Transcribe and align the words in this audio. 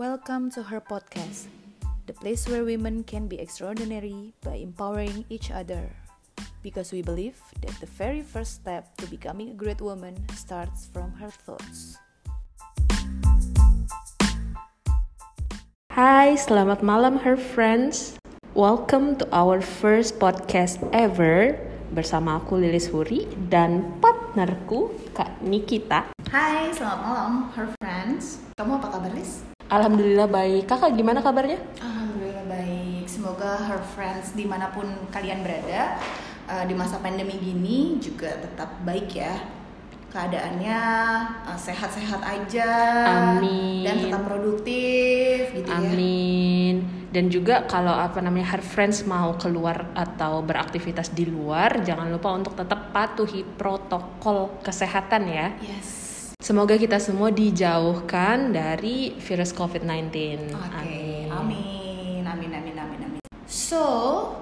Welcome 0.00 0.48
to 0.56 0.64
her 0.72 0.80
podcast, 0.80 1.52
the 2.08 2.16
place 2.16 2.48
where 2.48 2.64
women 2.64 3.04
can 3.04 3.28
be 3.28 3.36
extraordinary 3.36 4.32
by 4.40 4.56
empowering 4.56 5.28
each 5.28 5.52
other. 5.52 5.92
Because 6.64 6.88
we 6.88 7.04
believe 7.04 7.36
that 7.60 7.76
the 7.84 7.90
very 8.00 8.24
first 8.24 8.64
step 8.64 8.96
to 8.96 9.04
becoming 9.12 9.52
a 9.52 9.56
great 9.60 9.84
woman 9.84 10.16
starts 10.32 10.88
from 10.88 11.12
her 11.20 11.28
thoughts. 11.28 12.00
Hai, 15.92 16.32
selamat 16.32 16.80
malam 16.80 17.20
her 17.20 17.36
friends. 17.36 18.16
Welcome 18.56 19.20
to 19.20 19.28
our 19.36 19.60
first 19.60 20.16
podcast 20.16 20.80
ever 20.96 21.60
bersama 21.92 22.40
aku 22.40 22.56
Lilis 22.56 22.88
Huri 22.88 23.28
dan 23.52 24.00
partnerku 24.00 24.96
Kak 25.12 25.44
Nikita. 25.44 26.08
Hai, 26.32 26.72
selamat 26.72 27.00
malam 27.04 27.32
her 27.52 27.68
friends. 27.76 28.40
Kamu 28.56 28.80
apa 28.80 28.96
kabar, 28.96 29.12
Lis? 29.12 29.44
Alhamdulillah 29.70 30.26
baik. 30.26 30.66
Kakak 30.66 30.98
gimana 30.98 31.22
kabarnya? 31.22 31.62
Alhamdulillah 31.78 32.44
baik. 32.50 33.06
Semoga 33.06 33.54
her 33.70 33.78
friends 33.94 34.34
di 34.34 34.42
mana 34.42 34.74
pun 34.74 34.90
kalian 35.14 35.46
berada 35.46 35.94
uh, 36.50 36.66
di 36.66 36.74
masa 36.74 36.98
pandemi 36.98 37.38
gini 37.38 38.02
juga 38.02 38.34
tetap 38.42 38.82
baik 38.82 39.14
ya. 39.14 39.38
Keadaannya 40.10 40.78
uh, 41.46 41.54
sehat-sehat 41.54 42.18
aja. 42.18 42.70
Amin. 43.38 43.86
Dan 43.86 44.10
tetap 44.10 44.26
produktif 44.26 45.54
gitu 45.54 45.70
ya. 45.70 45.78
Amin. 45.78 47.06
Dan 47.14 47.30
juga 47.30 47.66
kalau 47.66 47.94
apa 47.94 48.18
namanya 48.18 48.58
her 48.58 48.62
friends 48.62 49.06
mau 49.06 49.38
keluar 49.38 49.94
atau 49.94 50.42
beraktivitas 50.42 51.14
di 51.14 51.30
luar, 51.30 51.82
jangan 51.86 52.10
lupa 52.10 52.34
untuk 52.34 52.58
tetap 52.58 52.90
patuhi 52.90 53.46
protokol 53.46 54.58
kesehatan 54.66 55.30
ya. 55.30 55.46
Yes. 55.62 55.99
Semoga 56.40 56.80
kita 56.80 56.96
semua 56.96 57.28
dijauhkan 57.28 58.48
dari 58.48 59.12
virus 59.20 59.52
COVID-19. 59.52 60.08
Oke, 60.56 61.28
amin, 61.28 62.24
amin, 62.24 62.50
amin, 62.56 62.76
amin, 62.80 63.00
amin. 63.04 63.20
So, 63.44 63.84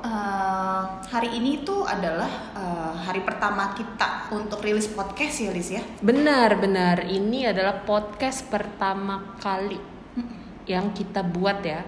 uh, 0.06 1.03
hari 1.11 1.34
ini 1.34 1.67
tuh 1.67 1.83
adalah 1.83 2.55
uh, 2.55 2.95
hari 3.03 3.27
pertama 3.27 3.75
kita 3.75 4.31
untuk 4.31 4.62
rilis 4.62 4.86
podcast 4.86 5.42
ya, 5.42 5.50
Lis 5.50 5.75
ya. 5.75 5.83
Benar, 5.98 6.62
benar. 6.62 7.03
Ini 7.03 7.50
adalah 7.50 7.83
podcast 7.83 8.47
pertama 8.47 9.34
kali 9.42 9.83
yang 10.70 10.95
kita 10.95 11.27
buat 11.27 11.67
ya. 11.67 11.83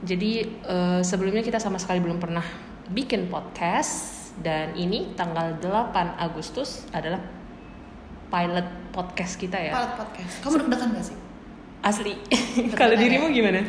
Jadi 0.00 0.64
uh, 0.64 1.04
sebelumnya 1.04 1.44
kita 1.44 1.60
sama 1.60 1.76
sekali 1.76 2.00
belum 2.00 2.16
pernah 2.16 2.46
bikin 2.88 3.28
podcast 3.28 4.16
dan 4.40 4.72
ini 4.80 5.12
tanggal 5.12 5.60
8 5.60 6.24
Agustus 6.24 6.88
adalah 6.96 7.35
pilot 8.26 8.66
podcast 8.90 9.34
kita 9.36 9.56
ya. 9.56 9.72
Pilot 9.72 9.94
podcast. 9.96 10.32
Kamu 10.40 10.54
deg-degan 10.62 10.88
gak 10.92 11.06
sih? 11.06 11.16
Asli. 11.80 12.14
Kalau 12.78 12.94
Deg-degan 12.94 12.98
dirimu 12.98 13.26
ya? 13.30 13.34
gimana? 13.34 13.60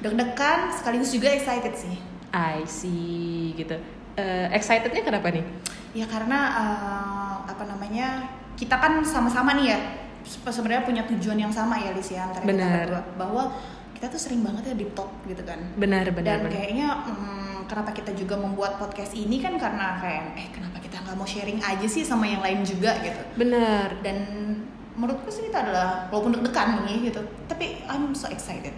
Deg-degan 0.00 0.58
sekaligus 0.70 1.10
juga 1.10 1.28
excited 1.30 1.74
sih. 1.74 1.96
I 2.32 2.64
see 2.64 3.52
gitu. 3.54 3.76
Eh, 4.16 4.46
excitednya 4.50 5.02
kenapa 5.02 5.28
nih? 5.28 5.44
Ya 5.92 6.04
karena 6.04 6.38
uh, 6.52 7.34
apa 7.44 7.64
namanya 7.64 8.24
kita 8.56 8.76
kan 8.76 9.00
sama-sama 9.00 9.56
nih 9.56 9.76
ya 9.76 9.78
se- 10.24 10.40
sebenarnya 10.44 10.84
punya 10.84 11.02
tujuan 11.04 11.36
yang 11.36 11.52
sama 11.52 11.76
ya 11.76 11.92
Lis 11.92 12.08
ya 12.08 12.24
antara 12.24 12.44
kita 12.44 12.52
Benar. 12.52 12.84
berdua 12.88 13.02
bahwa 13.16 13.42
kita 13.92 14.06
tuh 14.08 14.20
sering 14.20 14.40
banget 14.44 14.72
ya 14.72 14.74
deep 14.76 14.92
talk 14.92 15.08
gitu 15.24 15.40
kan. 15.40 15.56
Benar, 15.76 16.08
benar, 16.12 16.40
Dan 16.40 16.48
benar. 16.48 16.52
kayaknya 16.52 16.88
mm, 17.08 17.45
kenapa 17.66 17.90
kita 17.92 18.14
juga 18.14 18.34
membuat 18.34 18.78
podcast 18.78 19.12
ini 19.12 19.38
kan 19.38 19.58
karena 19.58 19.98
kayak 19.98 20.22
eh 20.34 20.48
kenapa 20.50 20.78
kita 20.78 21.02
nggak 21.02 21.14
mau 21.14 21.26
sharing 21.26 21.60
aja 21.60 21.86
sih 21.86 22.02
sama 22.02 22.26
yang 22.26 22.40
lain 22.40 22.62
juga 22.62 22.96
gitu. 23.02 23.20
Benar. 23.36 24.00
Dan 24.00 24.16
menurutku 24.96 25.28
sih 25.28 25.46
itu 25.46 25.56
adalah 25.56 26.08
walaupun 26.08 26.40
deg-degan 26.40 26.82
nih 26.88 27.12
gitu, 27.12 27.20
tapi 27.44 27.84
I'm 27.86 28.16
so 28.16 28.26
excited. 28.26 28.72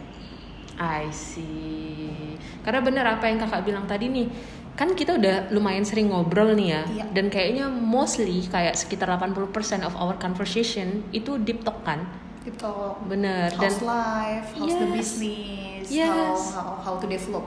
I 0.78 1.10
see. 1.10 2.38
Karena 2.62 2.82
benar 2.82 3.04
apa 3.06 3.26
yang 3.26 3.38
kakak 3.38 3.62
bilang 3.62 3.86
tadi 3.86 4.06
nih, 4.10 4.26
kan 4.74 4.94
kita 4.94 5.18
udah 5.18 5.50
lumayan 5.50 5.82
sering 5.82 6.10
ngobrol 6.10 6.54
nih 6.54 6.68
ya, 6.70 6.82
Iya. 6.86 7.04
dan 7.10 7.26
kayaknya 7.30 7.66
mostly 7.66 8.46
kayak 8.46 8.78
sekitar 8.78 9.10
80% 9.10 9.82
of 9.82 9.94
our 9.94 10.14
conversation 10.16 11.02
itu 11.10 11.38
deep 11.42 11.66
talk 11.66 11.82
kan, 11.82 12.06
Deep 12.46 12.54
talk, 12.54 13.02
bener 13.10 13.50
dan 13.58 13.70
how's 13.74 13.82
life, 13.82 14.46
how's 14.54 14.74
the 14.74 14.86
Yes. 14.86 14.94
business, 14.94 15.86
Yes. 15.90 16.38
how, 16.54 16.78
how 16.78 16.94
how 16.94 16.94
to 16.98 17.06
develop 17.06 17.42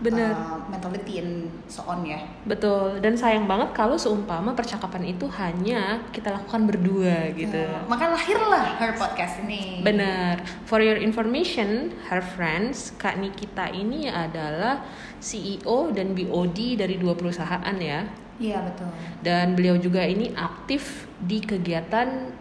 Bener. 0.00 0.36
uh, 0.36 0.60
mentality 0.68 1.24
and 1.24 1.48
so 1.66 1.80
on 1.88 2.04
ya. 2.04 2.20
betul 2.44 3.00
dan 3.00 3.16
sayang 3.16 3.48
banget 3.48 3.72
kalau 3.72 3.96
seumpama 3.96 4.52
percakapan 4.52 5.08
itu 5.08 5.24
hanya 5.40 6.04
kita 6.12 6.32
lakukan 6.32 6.68
berdua 6.68 7.32
gitu. 7.32 7.56
Uh, 7.56 7.84
maka 7.88 8.12
lahirlah 8.12 8.76
her 8.76 8.92
podcast 8.96 9.40
ini. 9.44 9.80
Benar. 9.80 10.44
For 10.68 10.84
your 10.84 11.00
information, 11.00 11.96
her 12.12 12.20
friends, 12.20 12.92
Kak 13.00 13.16
Nikita 13.16 13.72
ini 13.72 14.08
adalah 14.12 14.84
CEO 15.18 15.90
dan 15.96 16.12
BOD 16.12 16.76
dari 16.76 17.00
dua 17.00 17.16
perusahaan 17.16 17.76
ya. 17.80 18.04
Iya 18.36 18.60
betul. 18.68 18.92
dan 19.24 19.56
beliau 19.56 19.80
juga 19.80 20.04
ini 20.04 20.28
aktif 20.36 21.08
di 21.16 21.40
kegiatan 21.40 22.36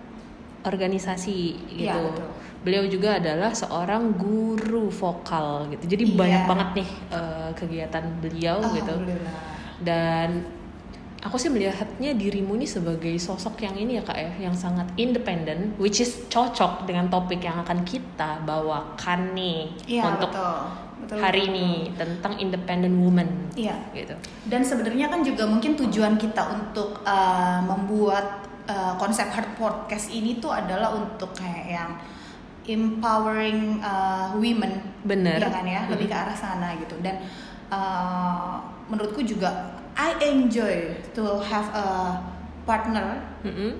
organisasi 0.65 1.39
gitu. 1.71 1.87
Iya, 1.87 1.95
betul. 2.03 2.29
Beliau 2.65 2.89
juga 2.89 3.21
adalah 3.21 3.53
seorang 3.53 4.17
guru 4.17 4.89
vokal 4.89 5.69
gitu. 5.69 5.85
Jadi 5.85 6.03
Iya. 6.09 6.15
banyak 6.17 6.43
banget 6.49 6.69
nih 6.81 6.89
eh, 7.13 7.49
kegiatan 7.53 8.03
beliau 8.17 8.57
gitu. 8.73 8.95
Dan 9.77 10.43
aku 11.21 11.37
sih 11.37 11.49
melihatnya 11.49 12.13
dirimu 12.13 12.53
ini 12.53 12.65
sebagai 12.65 13.13
sosok 13.17 13.61
yang 13.61 13.73
ini 13.75 13.97
ya 13.97 14.03
Kak 14.03 14.17
ya, 14.17 14.31
yang 14.41 14.53
sangat 14.53 14.89
independen 14.95 15.73
which 15.77 15.97
is 15.97 16.25
cocok 16.25 16.85
dengan 16.85 17.05
topik 17.07 17.41
yang 17.41 17.61
akan 17.61 17.81
kita 17.81 18.41
bawakan 18.41 19.33
nih 19.33 19.69
Iya 19.85 20.03
untuk 20.07 20.33
betul. 20.33 20.57
Betul, 20.95 21.21
hari 21.21 21.43
betul, 21.45 21.53
ini 21.53 21.69
tentang 21.93 22.33
independent 22.39 22.95
woman 22.97 23.29
Iya. 23.53 23.77
gitu. 23.93 24.15
Dan 24.47 24.65
sebenarnya 24.65 25.05
kan 25.05 25.21
juga 25.21 25.45
mungkin 25.45 25.77
tujuan 25.77 26.17
kita 26.17 26.49
untuk 26.49 27.03
uh, 27.05 27.61
membuat 27.61 28.41
uh, 28.65 28.97
konsep 28.97 29.29
hard 29.29 29.53
podcast 29.53 30.09
ini 30.09 30.39
tuh 30.39 30.49
adalah 30.49 30.97
untuk 30.97 31.29
kayak 31.35 31.67
yang 31.67 31.91
empowering 32.67 33.79
uh, 33.81 34.33
women, 34.37 34.81
Bener. 35.05 35.37
ya 35.37 35.49
kan 35.49 35.65
ya, 35.65 35.81
lebih 35.89 36.09
ke 36.09 36.15
arah 36.15 36.35
sana 36.37 36.73
gitu. 36.81 36.97
Dan 37.01 37.21
uh, 37.69 38.61
menurutku 38.89 39.21
juga 39.25 39.75
I 39.95 40.19
enjoy 40.27 40.91
to 41.15 41.39
have 41.39 41.71
a 41.71 41.87
partner 42.67 43.21
Mm-mm. 43.45 43.79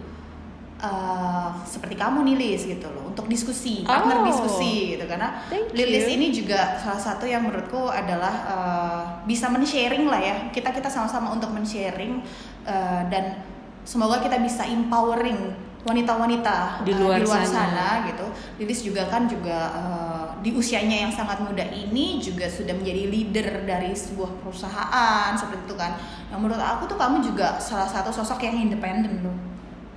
uh, 0.80 1.52
seperti 1.68 2.00
kamu 2.00 2.24
nih 2.24 2.56
gitu 2.56 2.88
loh 2.88 3.12
untuk 3.12 3.28
diskusi 3.28 3.84
partner 3.84 4.24
Oh. 4.24 4.26
diskusi 4.30 4.96
gitu 4.96 5.04
karena 5.10 5.44
Thank 5.52 5.76
Lilis 5.76 6.08
you. 6.08 6.16
ini 6.16 6.28
juga 6.32 6.80
salah 6.80 7.02
satu 7.02 7.28
yang 7.28 7.44
menurutku 7.44 7.92
adalah 7.92 8.36
uh, 8.48 9.02
bisa 9.28 9.52
men-sharing 9.52 10.08
lah 10.08 10.22
ya 10.22 10.38
kita 10.56 10.72
kita 10.72 10.88
sama-sama 10.88 11.36
untuk 11.36 11.52
men-sharing 11.52 12.24
uh, 12.64 13.02
dan 13.12 13.44
semoga 13.84 14.24
kita 14.24 14.40
bisa 14.40 14.64
empowering 14.64 15.52
wanita-wanita 15.86 16.82
Di 16.82 16.92
uh, 16.92 16.98
luar 16.98 17.22
sana. 17.24 17.46
sana. 17.46 17.88
gitu 18.10 18.26
Lilis 18.58 18.82
juga 18.82 19.06
kan 19.06 19.30
juga 19.30 19.58
uh, 19.72 20.26
di 20.42 20.50
usianya 20.52 21.06
yang 21.06 21.14
sangat 21.14 21.42
muda 21.42 21.62
ini 21.64 22.18
juga 22.18 22.46
sudah 22.46 22.74
menjadi 22.74 23.06
leader 23.06 23.48
dari 23.66 23.94
sebuah 23.94 24.42
perusahaan 24.42 25.32
seperti 25.34 25.66
itu 25.70 25.76
kan 25.78 25.94
yang 26.30 26.42
menurut 26.42 26.60
aku 26.60 26.86
tuh 26.86 26.98
kamu 26.98 27.22
juga 27.22 27.58
salah 27.58 27.86
satu 27.86 28.10
sosok 28.10 28.42
yang 28.44 28.58
independen 28.60 29.22
loh 29.22 29.38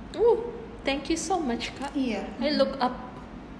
Uh, 0.09 0.41
thank 0.81 1.05
you 1.05 1.13
so 1.13 1.37
much 1.37 1.69
kak. 1.77 1.93
iya 1.93 2.25
I 2.41 2.57
look 2.57 2.73
up 2.81 3.08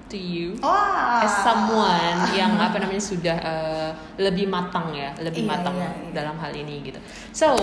to 0.10 0.18
you 0.18 0.58
Wah. 0.60 1.22
as 1.22 1.46
someone 1.46 2.34
yang 2.34 2.58
apa 2.58 2.82
namanya 2.82 3.00
sudah 3.00 3.38
uh, 3.40 3.90
lebih 4.18 4.50
matang 4.50 4.92
ya, 4.92 5.14
lebih 5.22 5.46
Iya, 5.46 5.52
matang 5.54 5.76
iya, 5.78 5.90
iya. 5.94 6.12
dalam 6.12 6.36
hal 6.38 6.52
ini 6.52 6.82
gitu. 6.84 7.00
So, 7.32 7.54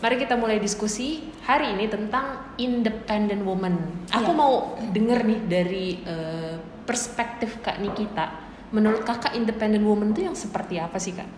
mari 0.00 0.16
kita 0.16 0.34
mulai 0.34 0.56
diskusi 0.56 1.20
hari 1.44 1.76
ini 1.76 1.86
tentang 1.86 2.56
independent 2.56 3.44
woman. 3.44 3.76
Aku 4.08 4.32
Iya. 4.32 4.40
mau 4.40 4.52
denger 4.80 5.20
nih 5.22 5.40
dari 5.44 5.86
uh, 6.02 6.56
perspektif 6.82 7.60
kak 7.60 7.78
Nikita. 7.78 8.48
Menurut 8.72 9.04
kakak 9.04 9.36
independent 9.36 9.84
woman 9.84 10.10
itu 10.10 10.24
yang 10.24 10.34
seperti 10.34 10.80
apa 10.80 10.96
sih 10.96 11.12
kak? 11.12 11.28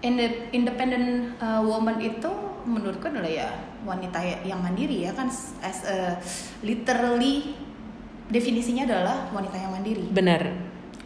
Inde- 0.00 0.48
independent 0.50 1.36
uh, 1.36 1.60
woman 1.60 2.00
itu 2.00 2.30
menurutku 2.64 3.08
adalah 3.08 3.28
ya 3.28 3.48
wanita 3.84 4.16
ya- 4.20 4.42
yang 4.44 4.60
mandiri 4.60 5.04
ya 5.04 5.12
kan 5.12 5.28
as 5.60 5.84
a 5.84 6.16
literally 6.64 7.52
definisinya 8.30 8.86
adalah 8.86 9.28
wanita 9.34 9.56
yang 9.58 9.72
mandiri. 9.74 10.06
Benar. 10.10 10.42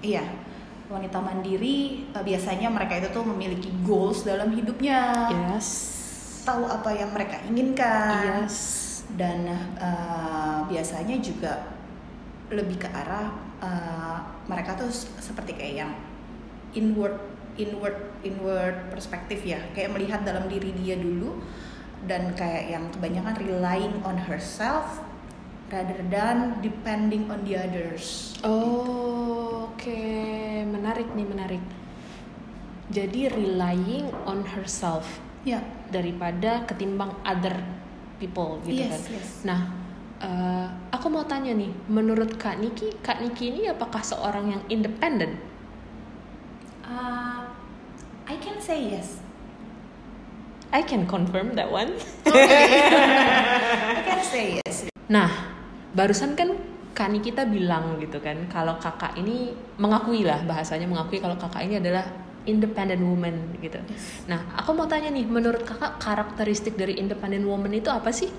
Iya. 0.05 0.25
Wanita 0.93 1.19
mandiri 1.19 2.07
uh, 2.13 2.21
biasanya 2.21 2.69
mereka 2.69 3.01
itu 3.01 3.09
tuh 3.11 3.25
memiliki 3.25 3.73
goals 3.83 4.23
dalam 4.23 4.53
hidupnya. 4.53 5.33
Yes. 5.33 5.67
Tahu 6.45 6.69
apa 6.69 6.93
yang 6.93 7.11
mereka 7.11 7.41
inginkan. 7.49 8.45
Yes. 8.45 9.01
Dan 9.17 9.49
uh, 9.81 10.69
biasanya 10.69 11.17
juga 11.19 11.73
lebih 12.53 12.85
ke 12.85 12.89
arah 12.93 13.33
uh, 13.65 14.19
mereka 14.45 14.77
tuh 14.77 14.93
seperti 15.19 15.57
kayak 15.57 15.75
yang 15.89 15.93
inward 16.77 17.17
inward 17.57 17.97
inward 18.27 18.91
perspektif 18.91 19.47
ya 19.47 19.63
kayak 19.73 19.95
melihat 19.95 20.27
dalam 20.27 20.51
diri 20.51 20.75
dia 20.77 20.99
dulu 20.99 21.39
dan 22.05 22.37
kayak 22.37 22.77
yang 22.77 22.85
kebanyakan 22.93 23.35
relying 23.41 23.97
on 24.05 24.19
herself 24.19 25.01
rather 25.69 26.01
than 26.07 26.61
depending 26.61 27.29
on 27.29 27.41
the 27.45 27.57
others 27.57 28.37
Oh, 28.41 29.69
oke 29.71 29.85
Oke, 29.85 30.01
menarik 30.65 31.13
nih, 31.13 31.27
menarik. 31.29 31.61
Jadi 32.89 33.29
relying 33.29 34.09
on 34.25 34.41
herself 34.49 35.05
Ya. 35.45 35.61
daripada 35.89 36.65
ketimbang 36.65 37.13
other 37.21 37.53
people 38.17 38.65
gitu 38.65 38.81
Yes, 38.81 38.97
kan. 38.97 39.01
yes. 39.13 39.29
Nah, 39.45 39.61
eh, 40.19 40.67
aku 40.89 41.13
mau 41.13 41.29
tanya 41.29 41.53
nih, 41.53 41.69
menurut 41.85 42.41
Kak 42.41 42.57
Niki, 42.57 42.97
Kak 43.05 43.21
Niki 43.21 43.53
ini 43.53 43.69
apakah 43.69 44.01
seorang 44.01 44.57
yang 44.57 44.63
independen? 44.73 45.37
Uh, 46.81 47.45
I 48.25 48.41
can 48.41 48.57
say 48.57 48.89
yes. 48.89 49.21
I 50.73 50.81
can 50.81 51.05
confirm 51.05 51.53
that 51.61 51.69
one. 51.69 51.93
I 52.33 54.01
can 54.01 54.21
say 54.25 54.65
yes. 54.65 54.89
Nah, 55.07 55.29
barusan 55.95 56.35
kan 56.35 56.53
Kak 56.95 57.11
Nikita 57.11 57.43
bilang 57.51 57.99
gitu 57.99 58.23
kan, 58.23 58.39
kalau 58.47 58.79
kakak 58.79 59.19
ini 59.19 59.51
mengakui 59.83 60.23
lah 60.23 60.47
bahasanya 60.47 60.87
mengakui 60.87 61.19
kalau 61.19 61.35
kakak 61.35 61.67
ini 61.67 61.83
adalah 61.83 62.07
independent 62.47 63.03
woman 63.03 63.35
gitu. 63.59 63.83
Yes. 63.91 64.31
Nah, 64.31 64.47
aku 64.55 64.79
mau 64.79 64.87
tanya 64.87 65.11
nih, 65.11 65.27
menurut 65.27 65.67
kakak 65.67 65.99
karakteristik 65.99 66.79
dari 66.79 66.95
independent 67.03 67.43
woman 67.51 67.75
itu 67.75 67.91
apa 67.91 68.15
sih? 68.15 68.31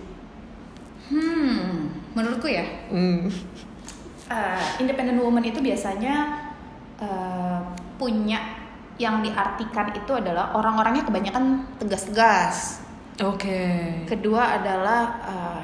Hmm, 1.11 1.91
menurutku 2.15 2.47
ya, 2.47 2.63
Hmm. 2.87 3.27
uh, 4.31 4.65
independent 4.79 5.19
woman 5.19 5.43
itu 5.43 5.59
biasanya 5.59 6.47
uh, 7.03 7.59
punya 7.99 8.39
yang 8.95 9.19
diartikan 9.19 9.91
itu 9.91 10.15
adalah 10.15 10.55
orang-orangnya 10.55 11.03
kebanyakan 11.03 11.75
tegas-tegas. 11.83 12.79
Oke. 13.19 13.67
Kedua 14.07 14.55
adalah 14.55 15.01
uh, 15.27 15.61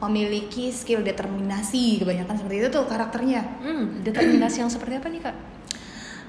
memiliki 0.00 0.72
skill 0.72 1.04
determinasi 1.04 2.00
kebanyakan 2.00 2.34
seperti 2.40 2.56
itu 2.64 2.68
tuh 2.72 2.84
karakternya. 2.88 3.42
Hmm, 3.60 4.00
determinasi 4.00 4.64
yang 4.64 4.72
seperti 4.72 4.96
apa 4.96 5.08
nih 5.12 5.20
kak? 5.20 5.36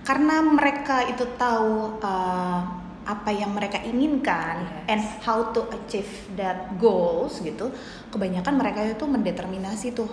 Karena 0.03 0.43
mereka 0.43 1.07
itu 1.07 1.23
tahu 1.39 2.01
uh, 2.03 2.59
apa 3.01 3.29
yang 3.33 3.55
mereka 3.55 3.81
inginkan 3.81 4.61
Yes. 4.61 4.91
and 4.91 5.01
how 5.23 5.49
to 5.55 5.65
achieve 5.71 6.09
that 6.35 6.75
goals 6.77 7.39
gitu. 7.39 7.71
Kebanyakan 8.11 8.59
mereka 8.59 8.83
itu 8.83 9.05
mendeterminasi 9.07 9.95
tuh 9.95 10.09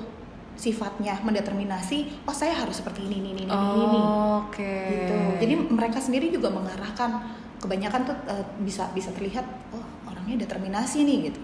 sifatnya 0.54 1.18
mendeterminasi. 1.22 2.26
Oh 2.26 2.34
saya 2.34 2.54
harus 2.54 2.78
seperti 2.78 3.06
ini 3.06 3.22
ini 3.22 3.30
ini 3.42 3.42
ini 3.46 3.82
ini. 3.82 4.00
Oke. 4.46 4.74
gitu. 4.90 5.16
Jadi 5.42 5.54
mereka 5.70 5.98
sendiri 5.98 6.30
juga 6.30 6.50
mengarahkan 6.54 7.10
kebanyakan 7.58 8.00
tuh 8.06 8.16
uh, 8.30 8.44
bisa 8.62 8.86
bisa 8.94 9.10
terlihat 9.10 9.42
oh 9.74 9.82
orangnya 10.06 10.46
determinasi 10.46 11.02
nih 11.02 11.34
gitu. 11.34 11.40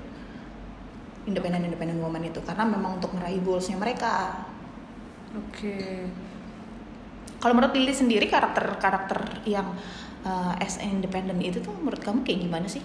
Independent 1.25 1.65
independent 1.65 2.01
woman 2.05 2.25
itu 2.29 2.41
karena 2.45 2.69
memang 2.69 3.01
untuk 3.01 3.13
meraih 3.17 3.41
goalsnya 3.41 3.81
mereka. 3.81 4.45
Oke. 5.35 6.05
Kalau 7.41 7.55
menurut 7.57 7.77
Lili 7.77 7.93
sendiri 7.93 8.29
karakter 8.29 8.77
karakter 8.81 9.45
yang 9.45 9.73
uh, 10.25 10.53
as 10.61 10.81
independent 10.81 11.41
itu 11.45 11.61
tuh 11.61 11.73
menurut 11.77 12.01
kamu 12.01 12.25
kayak 12.25 12.41
gimana 12.45 12.67
sih? 12.69 12.85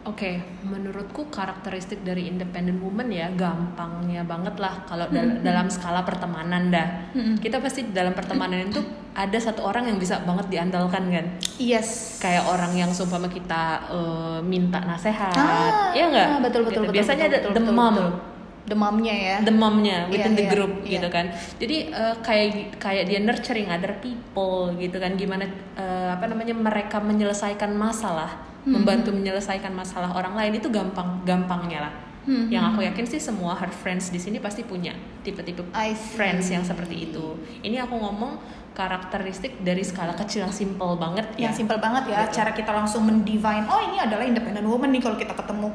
Oke, 0.00 0.40
menurutku 0.64 1.28
karakteristik 1.28 2.00
dari 2.00 2.24
independent 2.24 2.80
woman 2.80 3.12
ya 3.12 3.28
gampangnya 3.30 4.24
banget 4.24 4.56
lah 4.56 4.80
kalau 4.84 5.04
dal- 5.06 5.44
dalam 5.44 5.68
skala 5.68 6.00
pertemanan 6.02 6.72
dah. 6.72 7.12
Kita 7.36 7.60
pasti 7.60 7.84
dalam 7.86 8.16
pertemanan 8.16 8.64
itu 8.64 8.80
ada 9.12 9.36
satu 9.36 9.60
orang 9.60 9.84
yang 9.86 10.00
bisa 10.00 10.24
banget 10.24 10.48
diandalkan 10.48 11.04
kan. 11.04 11.26
Yes. 11.56 12.16
Kayak 12.16 12.48
orang 12.48 12.72
yang 12.72 12.88
sumpah 12.88 13.16
sama 13.16 13.28
kita 13.28 13.62
eh, 13.92 14.38
minta 14.40 14.80
nasehat, 14.80 15.36
Ah, 15.36 15.92
ya 15.92 16.08
enggak? 16.08 16.28
betul 16.42 16.64
betul 16.64 16.82
betul. 16.82 16.96
Biasanya 16.96 17.26
betul, 17.26 17.36
ada 17.36 17.38
betul, 17.44 17.54
demam. 17.60 17.92
betul, 17.92 18.08
betul. 18.08 18.28
Demamnya 18.60 19.14
ya. 19.16 19.36
demamnya 19.42 19.98
within 20.06 20.30
Iya, 20.30 20.36
the 20.36 20.44
iya, 20.46 20.52
group 20.52 20.72
iya. 20.84 20.90
gitu 20.94 21.08
kan 21.10 21.26
jadi 21.58 21.76
eh, 21.90 22.14
kayak 22.22 22.48
kayak 22.78 23.04
dia 23.04 23.18
nurturing 23.18 23.66
other 23.66 23.98
people 23.98 24.70
gitu 24.78 24.94
kan 24.94 25.18
gimana 25.18 25.42
eh, 25.74 26.08
apa 26.12 26.30
namanya 26.30 26.54
mereka 26.54 27.02
menyelesaikan 27.02 27.72
masalah 27.74 28.30
Hmm. 28.60 28.76
membantu 28.76 29.08
menyelesaikan 29.16 29.72
masalah 29.72 30.12
orang 30.12 30.36
lain 30.36 30.60
itu 30.60 30.68
gampang 30.68 31.24
gampangnya 31.24 31.88
lah. 31.88 31.94
Hmm, 32.28 32.52
yang 32.52 32.68
aku 32.68 32.84
yakin 32.84 33.08
sih 33.08 33.16
semua 33.16 33.56
her 33.56 33.72
friends 33.72 34.12
di 34.12 34.20
sini 34.20 34.36
pasti 34.36 34.60
punya 34.60 34.92
tipe-tipe 35.24 35.64
friends 36.12 36.52
yang 36.52 36.60
seperti 36.60 37.08
itu. 37.08 37.40
Ini 37.64 37.80
aku 37.88 37.96
ngomong 37.96 38.36
karakteristik 38.76 39.64
dari 39.64 39.80
skala 39.80 40.12
kecil 40.12 40.44
yang 40.44 40.52
simple 40.52 41.00
banget 41.00 41.24
ya. 41.40 41.48
Yang 41.48 41.64
simpel 41.64 41.80
banget 41.80 42.12
ya, 42.12 42.28
Gitu. 42.28 42.36
cara 42.36 42.52
kita 42.52 42.70
langsung 42.76 43.08
mendivine, 43.08 43.64
oh 43.64 43.80
ini 43.80 43.96
adalah 43.96 44.28
independent 44.28 44.68
woman 44.68 44.92
nih 44.92 45.00
kalau 45.00 45.16
kita 45.16 45.32
ketemu 45.32 45.72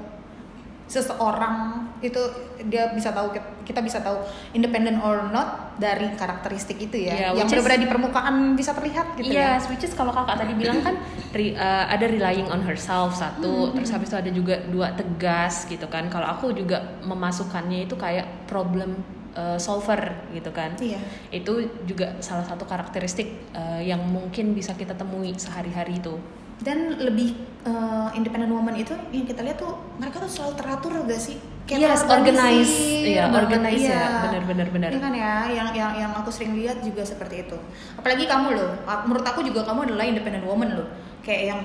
seseorang 0.86 1.85
itu 2.10 2.22
dia 2.70 2.94
bisa 2.94 3.10
tahu 3.10 3.34
kita 3.66 3.82
bisa 3.82 4.00
tahu 4.00 4.22
independent 4.54 5.02
or 5.02 5.30
not 5.34 5.76
dari 5.76 6.08
karakteristik 6.16 6.80
itu 6.80 7.10
ya, 7.10 7.14
Yeah, 7.14 7.32
yang 7.36 7.50
benar-benar 7.50 7.80
di 7.82 7.90
permukaan 7.90 8.36
bisa 8.56 8.72
terlihat 8.72 9.18
gitu 9.20 9.34
ya. 9.34 9.60
Yes, 9.60 9.68
which 9.68 9.84
is 9.84 9.92
kalau 9.92 10.16
kakak 10.16 10.46
tadi 10.46 10.54
bilang 10.56 10.80
kan 10.86 10.96
re- 11.36 11.58
uh, 11.58 11.86
ada 11.90 12.06
relying 12.08 12.48
on 12.48 12.64
herself 12.64 13.18
satu, 13.18 13.70
Hmm. 13.70 13.74
terus 13.76 13.92
habis 13.92 14.08
itu 14.08 14.18
ada 14.18 14.32
juga 14.32 14.56
dua 14.72 14.96
tegas 14.96 15.68
gitu 15.68 15.90
kan. 15.92 16.08
Kalau 16.08 16.30
aku 16.30 16.56
juga 16.56 17.02
memasukkannya 17.04 17.90
itu 17.90 18.00
kayak 18.00 18.48
problem 18.48 19.04
uh, 19.36 19.60
solver 19.60 20.16
gitu 20.32 20.50
kan. 20.56 20.80
Iya. 20.80 21.00
Itu 21.30 21.68
juga 21.84 22.16
salah 22.24 22.48
satu 22.48 22.64
karakteristik 22.64 23.52
uh, 23.52 23.82
yang 23.84 24.00
mungkin 24.08 24.56
bisa 24.56 24.72
kita 24.74 24.96
temui 24.96 25.36
sehari-hari 25.36 26.00
itu. 26.00 26.16
Dan 26.56 26.96
lebih 27.04 27.36
uh, 27.68 28.16
independent 28.16 28.48
woman 28.56 28.80
itu 28.80 28.96
yang 29.12 29.28
kita 29.28 29.44
lihat 29.44 29.60
tuh 29.60 29.76
mereka 30.00 30.24
tuh 30.24 30.32
selalu 30.32 30.54
teratur 30.56 30.92
gak 31.04 31.20
sih? 31.20 31.36
Yes, 31.66 32.06
terorganisir 32.06 32.46
organized. 32.46 32.78
Iya, 33.06 33.24
banget, 33.26 33.42
organized 33.42 33.88
ya. 33.90 33.98
iya. 33.98 34.06
Benar-benar, 34.30 34.68
benar. 34.70 34.90
Iya 34.94 35.00
kan 35.02 35.14
ya, 35.14 35.34
yang 35.50 35.70
yang 35.74 35.92
yang 35.98 36.12
aku 36.14 36.30
sering 36.30 36.54
lihat 36.54 36.78
juga 36.80 37.02
seperti 37.02 37.50
itu. 37.50 37.58
Apalagi 37.98 38.30
kamu 38.30 38.54
loh, 38.54 38.72
menurut 39.10 39.26
aku 39.26 39.42
juga 39.42 39.66
kamu 39.66 39.90
adalah 39.90 40.06
independent 40.06 40.46
woman 40.46 40.78
loh. 40.78 40.88
Kayak 41.26 41.42
yang 41.50 41.62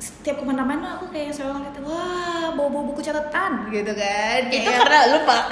setiap 0.00 0.40
ke 0.40 0.44
mana-mana 0.46 0.96
aku 0.96 1.12
kayak 1.12 1.28
selalu 1.34 1.60
ngeliat 1.60 1.76
wah 1.84 2.48
bawa 2.56 2.68
bawa 2.72 2.82
buku 2.88 3.04
catatan 3.04 3.68
gitu 3.68 3.92
kan 3.92 4.40
kayak 4.48 4.64
yang- 4.64 4.80
karena 4.80 5.00
lupa. 5.12 5.36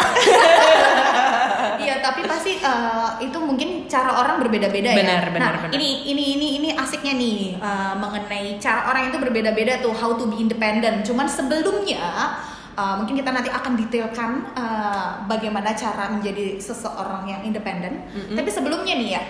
Iya, 1.78 2.02
tapi 2.02 2.26
pasti 2.26 2.58
eh, 2.58 3.10
itu 3.22 3.38
mungkin 3.38 3.86
cara 3.86 4.10
orang 4.18 4.42
berbeda-beda 4.42 4.90
ya. 4.90 4.98
Benar, 4.98 5.24
benar, 5.30 5.52
nah, 5.54 5.60
benar. 5.62 5.72
ini 5.74 6.10
ini 6.10 6.24
ini 6.34 6.46
ini 6.58 6.68
asiknya 6.74 7.14
nih 7.14 7.38
eh, 7.54 7.92
mengenai 7.94 8.58
cara 8.58 8.90
orang 8.90 9.10
itu 9.10 9.16
berbeda-beda 9.18 9.78
tuh 9.78 9.94
how 9.94 10.14
to 10.14 10.26
be 10.26 10.38
independent. 10.38 11.06
Cuman 11.06 11.30
sebelumnya 11.30 12.34
eh, 12.78 12.94
mungkin 12.94 13.18
kita 13.18 13.34
nanti 13.34 13.50
akan 13.50 13.72
detailkan 13.74 14.30
eh, 14.54 15.10
bagaimana 15.26 15.74
cara 15.74 16.14
menjadi 16.14 16.62
seseorang 16.62 17.26
yang 17.26 17.42
independen. 17.42 18.06
Mm-mm. 18.14 18.38
Tapi 18.38 18.46
sebelumnya 18.48 18.94
nih 18.94 19.10
ya, 19.18 19.22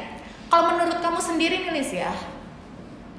kalau 0.53 0.77
menurut 0.77 1.01
kamu 1.01 1.17
sendiri 1.17 1.65
nih 1.65 1.73
Lis 1.73 1.93
ya, 1.97 2.13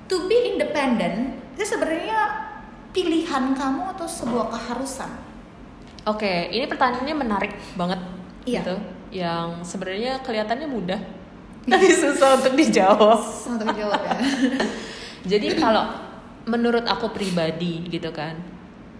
to 0.05 0.29
be 0.29 0.53
independent 0.53 1.37
itu 1.57 1.65
sebenarnya 1.65 2.47
pilihan 2.89 3.53
kamu 3.53 3.93
atau 3.97 4.07
sebuah 4.07 4.49
keharusan? 4.49 5.11
Oke, 6.07 6.47
ini 6.49 6.65
pertanyaannya 6.65 7.15
menarik 7.17 7.53
banget 7.75 7.99
Iya. 8.47 8.61
gitu. 8.63 8.75
Yang 9.09 9.47
sebenarnya 9.67 10.21
kelihatannya 10.23 10.69
mudah, 10.69 11.01
tapi 11.67 11.85
susah 12.01 12.39
untuk 12.39 12.53
dijawab. 12.55 13.19
Untuk 13.45 13.67
jawab 13.75 13.99
ya. 14.05 14.17
Jadi 15.35 15.59
kalau 15.59 15.85
menurut 16.47 16.87
aku 16.87 17.11
pribadi 17.11 17.85
gitu 17.91 18.09
kan, 18.15 18.39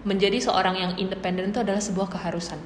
menjadi 0.09 0.41
seorang 0.41 0.73
yang 0.73 0.91
independen 0.97 1.53
itu 1.53 1.61
adalah 1.61 1.77
sebuah 1.77 2.09
keharusan. 2.09 2.57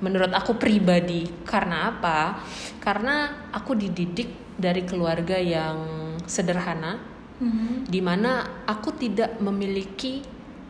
Menurut 0.00 0.30
aku 0.30 0.54
pribadi, 0.54 1.26
karena 1.42 1.90
apa? 1.90 2.40
Karena 2.78 3.50
aku 3.50 3.74
dididik 3.74 4.54
dari 4.54 4.86
keluarga 4.86 5.36
yang 5.36 5.76
sederhana, 6.24 7.02
Mhm. 7.42 7.90
di 7.90 8.00
mana 8.00 8.62
aku 8.64 8.94
tidak 8.94 9.42
memiliki 9.42 10.22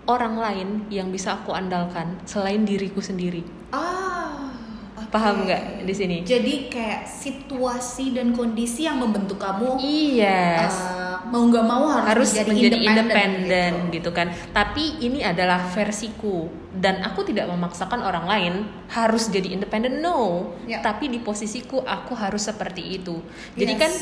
orang 0.09 0.35
lain 0.41 0.69
yang 0.91 1.13
bisa 1.13 1.39
aku 1.39 1.55
andalkan 1.55 2.19
selain 2.27 2.67
diriku 2.67 2.99
sendiri. 2.99 3.47
Ah, 3.71 4.51
oke. 4.99 5.11
Paham 5.15 5.47
nggak 5.47 5.87
di 5.87 5.95
sini? 5.95 6.17
Jadi 6.27 6.67
kayak 6.67 7.07
situasi 7.07 8.11
dan 8.17 8.35
kondisi 8.35 8.87
yang 8.91 8.99
membentuk 8.99 9.39
kamu 9.39 9.79
Iya. 9.79 10.67
uh, 10.67 11.00
mau 11.31 11.43
nggak 11.47 11.67
mau 11.67 11.87
harus, 11.89 12.35
harus 12.35 12.51
menjadi, 12.51 12.77
independen 12.77 13.09
independen 13.11 13.73
gitu. 13.95 14.11
kan. 14.11 14.29
Tapi 14.51 15.01
ini 15.01 15.23
adalah 15.23 15.63
versiku 15.71 16.51
dan 16.71 17.03
aku 17.03 17.27
tidak 17.27 17.51
memaksakan 17.51 18.03
orang 18.03 18.27
lain 18.27 18.53
harus 18.91 19.31
jadi 19.31 19.55
independen 19.55 20.03
no. 20.03 20.53
Ya. 20.67 20.83
Tapi 20.83 21.11
di 21.11 21.19
posisiku 21.23 21.83
aku 21.83 22.15
harus 22.15 22.47
seperti 22.47 23.01
itu. 23.01 23.23
Jadi 23.55 23.73
Yes. 23.75 23.81
kan 23.81 23.93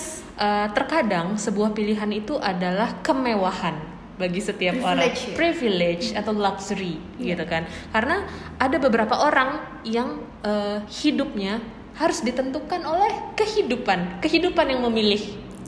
uh, 0.40 0.66
terkadang 0.73 1.37
sebuah 1.37 1.73
pilihan 1.73 2.08
itu 2.12 2.37
adalah 2.40 3.00
kemewahan 3.04 3.76
bagi 4.18 4.42
setiap 4.42 4.82
orang 4.82 5.14
Privilege 5.14 5.20
ya. 5.30 5.37
privilege 5.38 6.06
atau 6.11 6.32
luxury 6.35 6.99
Iya. 7.23 7.38
gitu 7.38 7.44
kan. 7.47 7.62
Karena 7.94 8.26
ada 8.58 8.76
beberapa 8.82 9.14
orang 9.14 9.80
yang 9.87 10.18
uh, 10.42 10.82
hidupnya 10.90 11.62
harus 11.99 12.23
ditentukan 12.23 12.82
oleh 12.87 13.11
kehidupan, 13.35 14.23
kehidupan 14.23 14.70
yang 14.70 14.82
memilih 14.87 15.18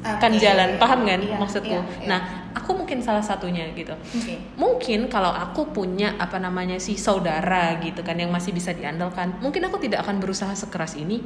kan 0.01 0.33
Oke. 0.33 0.41
jalan 0.41 0.81
paham 0.81 1.05
kan 1.05 1.21
Iya, 1.21 1.37
maksudku 1.37 1.77
iya, 1.77 1.85
iya. 2.01 2.09
nah 2.09 2.21
aku 2.57 2.73
mungkin 2.73 3.05
salah 3.05 3.21
satunya 3.21 3.69
gitu 3.77 3.93
Oke. 3.93 4.41
mungkin 4.57 5.13
kalau 5.13 5.29
aku 5.29 5.69
punya 5.71 6.17
apa 6.17 6.41
namanya 6.41 6.81
si 6.81 6.97
saudara 6.97 7.77
gitu 7.85 8.01
kan 8.01 8.17
yang 8.17 8.33
masih 8.33 8.57
bisa 8.57 8.73
diandalkan 8.73 9.37
mungkin 9.45 9.61
aku 9.69 9.77
tidak 9.77 10.03
akan 10.09 10.17
berusaha 10.19 10.53
sekeras 10.57 10.97
ini 10.97 11.21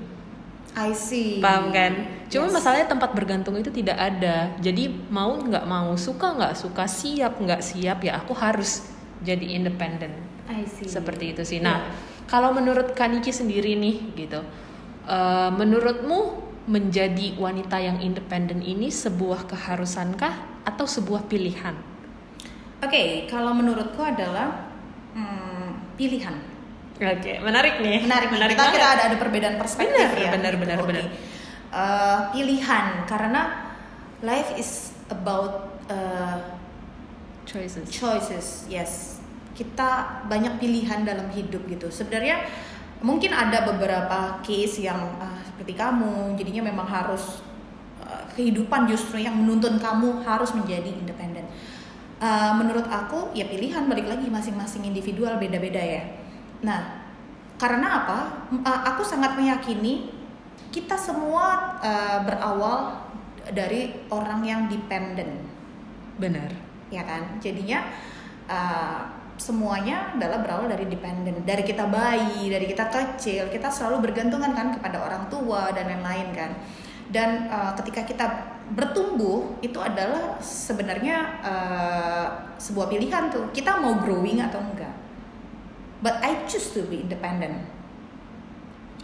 I 0.75 0.91
see. 0.91 1.39
Paham 1.39 1.71
kan? 1.71 1.95
Cuma 2.27 2.51
Yes. 2.51 2.59
masalahnya 2.59 2.91
tempat 2.91 3.15
bergantung 3.15 3.55
itu 3.55 3.71
tidak 3.71 3.95
ada. 3.95 4.59
Jadi 4.59 4.91
mau 5.07 5.31
nggak 5.39 5.63
mau, 5.71 5.95
suka 5.95 6.35
nggak 6.35 6.59
suka, 6.59 6.91
siap 6.91 7.39
nggak 7.39 7.63
siap 7.63 8.03
ya 8.03 8.19
aku 8.19 8.35
harus 8.35 8.83
jadi 9.23 9.55
independen. 9.55 10.11
I 10.51 10.67
see. 10.67 10.91
Seperti 10.91 11.31
itu 11.31 11.47
sih. 11.47 11.63
Iya. 11.63 11.71
Nah, 11.71 11.79
kalau 12.27 12.51
menurut 12.51 12.91
Kaniki 12.91 13.31
sendiri 13.31 13.79
nih 13.79 14.19
gitu, 14.19 14.43
eh, 15.07 15.51
menurutmu 15.55 16.43
menjadi 16.65 17.37
wanita 17.37 17.77
yang 17.77 18.01
independen 18.01 18.65
ini 18.65 18.89
sebuah 18.89 19.45
keharusankah 19.49 20.65
atau 20.65 20.87
sebuah 20.89 21.29
pilihan? 21.29 21.77
Oke, 22.81 23.29
kalau 23.29 23.53
menurutku 23.53 24.01
adalah 24.01 24.69
hmm, 25.13 25.97
pilihan. 25.97 26.37
Oke, 26.95 27.43
menarik 27.43 27.83
nih. 27.85 28.07
Menarik, 28.07 28.29
menarik 28.33 28.55
kita, 28.57 28.65
banget. 28.65 28.77
kita 28.81 28.89
ada 28.89 29.03
ada 29.13 29.17
perbedaan 29.19 29.57
perspektif 29.61 30.09
Benar, 30.15 30.25
ya. 30.25 30.31
benar, 30.33 30.53
gitu. 30.55 30.63
benar, 30.63 30.79
Oke. 30.81 30.89
benar. 30.89 31.05
Eh, 31.75 32.19
pilihan 32.33 32.85
karena 33.11 33.43
life 34.23 34.55
is 34.55 34.95
about 35.11 35.75
eh, 35.91 36.39
Choices. 37.45 37.87
choices, 37.93 38.47
yes. 38.73 39.21
Kita 39.53 40.23
banyak 40.27 40.59
pilihan 40.59 41.05
dalam 41.05 41.29
hidup 41.31 41.67
gitu. 41.69 41.93
Sebenarnya 41.93 42.41
mungkin 43.05 43.37
ada 43.37 43.69
beberapa 43.69 44.41
case 44.41 44.81
yang 44.81 45.21
ah, 45.21 45.37
seperti 45.45 45.77
kamu, 45.77 46.41
jadinya 46.41 46.73
memang 46.73 46.89
harus 46.89 47.45
eh, 48.01 48.25
kehidupan 48.33 48.89
justru 48.89 49.21
yang 49.21 49.37
menuntun 49.37 49.77
kamu 49.77 50.25
harus 50.25 50.57
menjadi 50.57 50.89
independen. 50.89 51.45
Eh, 52.25 52.53
menurut 52.57 52.89
aku 52.89 53.37
ya 53.37 53.45
pilihan 53.45 53.85
balik 53.85 54.09
lagi 54.09 54.33
masing-masing 54.33 54.89
individual 54.89 55.37
beda-beda 55.37 55.85
ya. 55.85 56.03
Nah, 56.65 57.05
karena 57.61 58.03
apa? 58.03 58.19
Eh, 58.57 58.81
aku 58.89 59.05
sangat 59.05 59.37
meyakini 59.37 60.09
kita 60.73 60.97
semua 60.97 61.77
eh, 61.85 62.19
berawal 62.25 63.05
dari 63.53 63.93
orang 64.09 64.41
yang 64.41 64.61
dependen 64.73 65.45
Benar. 66.17 66.49
ya 66.89 67.03
kan 67.03 67.43
jadinya 67.43 67.91
uh, 68.47 69.14
semuanya 69.35 70.15
adalah 70.15 70.41
berawal 70.41 70.71
dari 70.71 70.87
dependen 70.87 71.43
dari 71.43 71.63
kita 71.67 71.91
bayi 71.91 72.49
dari 72.49 72.67
kita 72.71 72.87
kecil. 72.89 73.51
Kita 73.51 73.69
selalu 73.69 74.11
bergantungan 74.11 74.55
kan 74.55 74.75
kepada 74.75 75.03
orang 75.03 75.27
tua 75.29 75.75
dan 75.75 75.91
lain-lain 75.91 76.29
kan. 76.35 76.51
Dan 77.11 77.51
uh, 77.53 77.77
ketika 77.79 78.09
kita 78.09 78.27
bertumbuh 78.73 79.61
itu 79.61 79.77
adalah 79.77 80.41
sebenarnya 80.41 81.17
uh, 81.45 82.27
sebuah 82.57 82.89
pilihan 82.89 83.29
tuh. 83.29 83.53
Kita 83.53 83.77
mau 83.83 84.01
growing 84.01 84.41
atau 84.41 84.63
enggak. 84.63 84.95
But 86.01 86.21
I 86.21 86.45
choose 86.49 86.73
to 86.77 86.85
be 86.89 87.05
independent. 87.05 87.65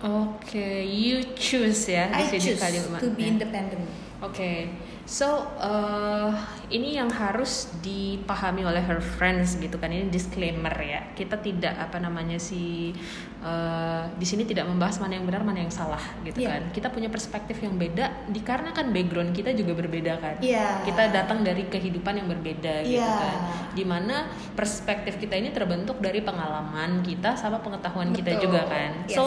Oke, 0.00 0.80
you 0.88 1.20
choose 1.36 1.92
ya 1.92 2.08
di 2.08 2.24
I 2.24 2.32
sini 2.32 2.40
choose 2.40 2.60
kalimatnya. 2.60 3.04
to 3.04 3.08
be 3.12 3.24
independent. 3.28 3.84
Oke, 4.24 4.72
so 5.10 5.42
uh, 5.58 6.30
ini 6.70 6.94
yang 6.94 7.10
harus 7.10 7.66
dipahami 7.82 8.62
oleh 8.62 8.78
her 8.78 9.02
friends 9.02 9.58
gitu 9.58 9.74
kan 9.74 9.90
ini 9.90 10.06
disclaimer 10.06 10.70
ya. 10.78 11.10
Kita 11.18 11.42
tidak 11.42 11.74
apa 11.74 11.98
namanya 11.98 12.38
sih 12.38 12.94
uh, 13.40 14.04
di 14.16 14.26
sini 14.28 14.44
tidak 14.44 14.68
membahas 14.68 15.00
mana 15.00 15.16
yang 15.16 15.24
benar 15.24 15.42
mana 15.42 15.64
yang 15.64 15.72
salah 15.72 16.00
gitu 16.22 16.40
Iya. 16.44 16.48
kan. 16.56 16.62
Kita 16.72 16.88
punya 16.88 17.08
perspektif 17.08 17.56
yang 17.60 17.76
beda 17.76 18.28
dikarenakan 18.28 18.92
background 18.92 19.30
kita 19.32 19.50
juga 19.52 19.72
berbeda 19.76 20.12
kan. 20.20 20.36
Iya. 20.40 20.84
Kita 20.84 21.08
datang 21.10 21.40
dari 21.40 21.66
kehidupan 21.66 22.20
yang 22.20 22.28
berbeda 22.28 22.84
gitu 22.84 23.00
Iya. 23.00 23.10
kan. 23.16 23.38
Di 23.72 23.84
mana 23.84 24.28
perspektif 24.52 25.16
kita 25.16 25.36
ini 25.36 25.50
terbentuk 25.50 25.98
dari 25.98 26.20
pengalaman 26.20 27.00
kita 27.00 27.36
sama 27.36 27.60
pengetahuan 27.60 28.12
kita 28.12 28.36
Betul. 28.36 28.44
juga 28.48 28.60
kan. 28.68 28.90
Yes. 29.08 29.16
So 29.16 29.24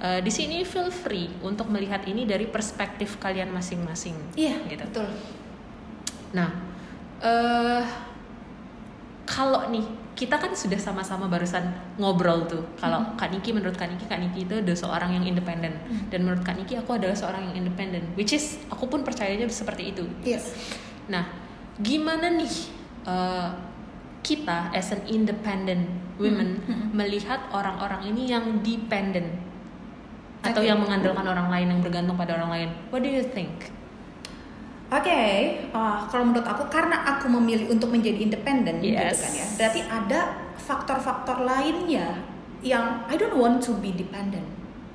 uh, 0.00 0.20
di 0.22 0.30
sini 0.30 0.62
feel 0.62 0.90
free 0.90 1.30
untuk 1.42 1.66
melihat 1.68 2.06
ini 2.06 2.24
dari 2.24 2.46
perspektif 2.46 3.18
kalian 3.18 3.50
masing-masing 3.50 4.14
iya 4.34 4.54
gitu. 4.66 4.84
betul 4.86 5.08
Nah, 6.28 6.50
eh 7.18 7.82
kalau 9.24 9.68
nih 9.68 9.84
kita 10.18 10.34
kan 10.34 10.50
sudah 10.50 10.74
sama-sama 10.82 11.30
barusan 11.30 11.62
ngobrol 11.94 12.42
tuh. 12.50 12.66
Kalau 12.82 12.98
Hmm. 12.98 13.14
Kak 13.14 13.30
Niki 13.30 13.54
menurut 13.54 13.78
Kak 13.78 13.86
Niki, 13.86 14.10
Kak 14.10 14.18
Niki 14.18 14.50
itu 14.50 14.58
adalah 14.58 14.74
seorang 14.74 15.14
yang 15.14 15.22
independen. 15.22 15.78
Hmm. 15.86 16.10
Dan 16.10 16.26
menurut 16.26 16.42
Kak 16.42 16.58
Niki 16.58 16.74
aku 16.74 16.98
adalah 16.98 17.14
seorang 17.14 17.54
yang 17.54 17.62
independen. 17.62 18.02
Which 18.18 18.34
is 18.34 18.58
aku 18.66 18.90
pun 18.90 19.06
percayanya 19.06 19.46
seperti 19.46 19.94
itu. 19.94 20.02
yes 20.26 20.50
Nah, 21.06 21.22
gimana 21.78 22.34
nih 22.34 22.54
eh, 23.06 23.48
kita 24.26 24.74
as 24.74 24.90
an 24.90 25.06
independent 25.06 25.86
women 26.18 26.58
Hmm, 26.66 26.74
hmm. 26.74 26.88
melihat 26.98 27.38
orang-orang 27.54 28.10
ini 28.10 28.34
yang 28.34 28.58
dependent 28.66 29.30
atau 30.42 30.62
Oke. 30.62 30.66
yang 30.66 30.82
mengandalkan 30.82 31.26
orang 31.26 31.46
lain 31.46 31.66
yang 31.78 31.80
bergantung 31.80 32.18
pada 32.18 32.34
orang 32.34 32.50
lain? 32.50 32.68
What 32.90 33.06
do 33.06 33.10
you 33.10 33.22
think? 33.22 33.70
Oke, 34.88 35.20
uh, 35.76 36.08
kalau 36.08 36.32
menurut 36.32 36.48
aku 36.48 36.64
karena 36.72 37.04
aku 37.04 37.28
memilih 37.28 37.68
untuk 37.68 37.92
menjadi 37.92 38.24
independen 38.24 38.80
gitu 38.80 38.96
Yes. 38.96 39.20
kan 39.20 39.32
ya, 39.36 39.46
berarti 39.60 39.80
ada 39.84 40.20
faktor-faktor 40.56 41.44
lainnya 41.44 42.24
yang 42.64 43.04
I 43.04 43.20
don't 43.20 43.36
want 43.36 43.60
to 43.68 43.76
be 43.76 43.92
dependent 43.92 44.48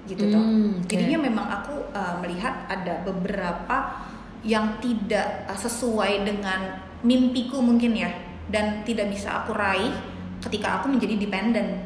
gitu 0.09 0.33
toh. 0.33 0.41
Hmm, 0.41 0.81
oke. 0.81 0.89
Jadinya 0.89 1.29
memang 1.29 1.45
aku 1.45 1.93
uh, 1.93 2.17
melihat 2.25 2.65
ada 2.67 3.05
beberapa 3.05 4.03
yang 4.41 4.81
tidak 4.81 5.45
uh, 5.45 5.55
sesuai 5.55 6.25
dengan 6.25 6.81
mimpiku 7.05 7.61
mungkin 7.61 7.93
ya 7.93 8.09
dan 8.49 8.81
tidak 8.83 9.13
bisa 9.13 9.45
aku 9.45 9.53
raih 9.55 9.93
ketika 10.41 10.81
aku 10.81 10.89
menjadi 10.89 11.21
dependent 11.21 11.85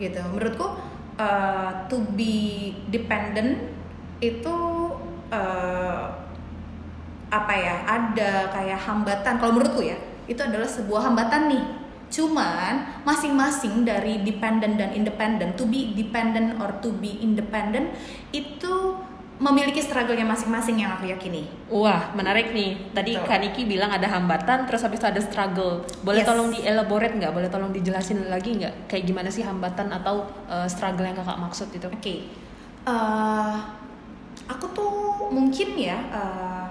gitu. 0.00 0.18
Menurutku 0.32 0.80
uh, 1.20 1.70
to 1.92 2.02
be 2.16 2.72
dependent 2.88 3.68
itu 4.18 4.56
uh, 5.30 6.10
apa 7.28 7.52
ya 7.52 7.76
ada 7.84 8.48
kayak 8.48 8.80
hambatan 8.80 9.36
kalau 9.36 9.52
menurutku 9.52 9.84
ya 9.84 9.96
itu 10.24 10.40
adalah 10.40 10.68
sebuah 10.68 11.12
hambatan 11.12 11.52
nih 11.52 11.64
cuman 12.08 13.04
masing-masing 13.04 13.84
dari 13.84 14.24
dependent 14.24 14.80
dan 14.80 14.96
independent 14.96 15.52
to 15.54 15.68
be 15.68 15.92
dependent 15.92 16.56
or 16.56 16.72
to 16.80 16.88
be 16.96 17.20
independent 17.20 17.92
itu 18.32 18.96
memiliki 19.38 19.78
struggle-nya 19.78 20.26
masing-masing 20.26 20.82
yang 20.82 20.98
aku 20.98 21.06
yakini 21.06 21.46
Wah, 21.70 22.10
menarik 22.10 22.50
nih. 22.50 22.90
Tadi 22.90 23.14
Betul. 23.14 23.28
Kak 23.28 23.38
Niki 23.38 23.62
bilang 23.70 23.86
ada 23.86 24.08
hambatan, 24.10 24.66
terus 24.66 24.82
habis 24.82 24.98
itu 24.98 25.06
ada 25.06 25.20
struggle. 25.22 25.84
Boleh 26.02 26.24
Yes. 26.24 26.28
tolong 26.32 26.48
di-elaborate 26.50 27.14
nggak? 27.14 27.30
Boleh 27.30 27.46
tolong 27.46 27.70
dijelasin 27.70 28.26
lagi 28.26 28.58
nggak? 28.58 28.90
Kayak 28.90 29.04
gimana 29.06 29.28
sih 29.30 29.46
hambatan 29.46 29.94
atau 29.94 30.26
uh, 30.50 30.66
struggle 30.66 31.06
yang 31.06 31.14
kakak 31.14 31.38
maksud 31.38 31.68
itu? 31.70 31.86
Oke, 31.86 32.16
Eh, 32.82 33.54
aku 34.48 34.64
tuh 34.72 34.90
mungkin 35.30 35.76
ya 35.76 35.98
eh, 36.08 36.66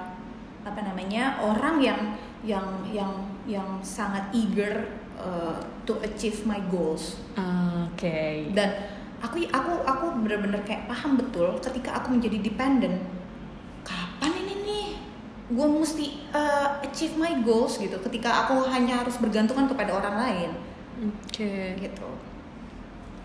apa 0.67 0.83
namanya 0.83 1.39
orang 1.39 1.79
yang 1.79 2.01
yang 2.43 2.67
yang 2.91 3.11
yang 3.47 3.69
sangat 3.79 4.27
eager 4.31 4.91
eh, 5.15 5.55
to 5.87 5.95
achieve 6.03 6.43
my 6.43 6.59
goals 6.67 7.15
Oke. 7.87 8.51
dan 8.51 8.69
aku 9.17 9.47
aku 9.49 9.71
aku 9.87 10.05
bener-bener 10.21 10.61
kayak 10.61 10.85
paham 10.85 11.15
betul 11.15 11.55
ketika 11.57 11.97
aku 11.97 12.13
menjadi 12.13 12.37
dependent 12.43 12.99
kapan 13.81 14.35
ini 14.45 14.53
nih 14.61 14.87
gue 15.47 15.63
mesti 15.63 16.05
uh, 16.35 16.83
achieve 16.83 17.15
my 17.15 17.39
goals 17.41 17.79
gitu 17.79 17.95
ketika 18.03 18.45
aku 18.45 18.67
hanya 18.67 18.99
harus 18.99 19.15
bergantungan 19.17 19.71
kepada 19.71 19.95
orang 19.95 20.15
lain 20.19 20.51
Oke. 21.07 21.79
gitu 21.79 22.09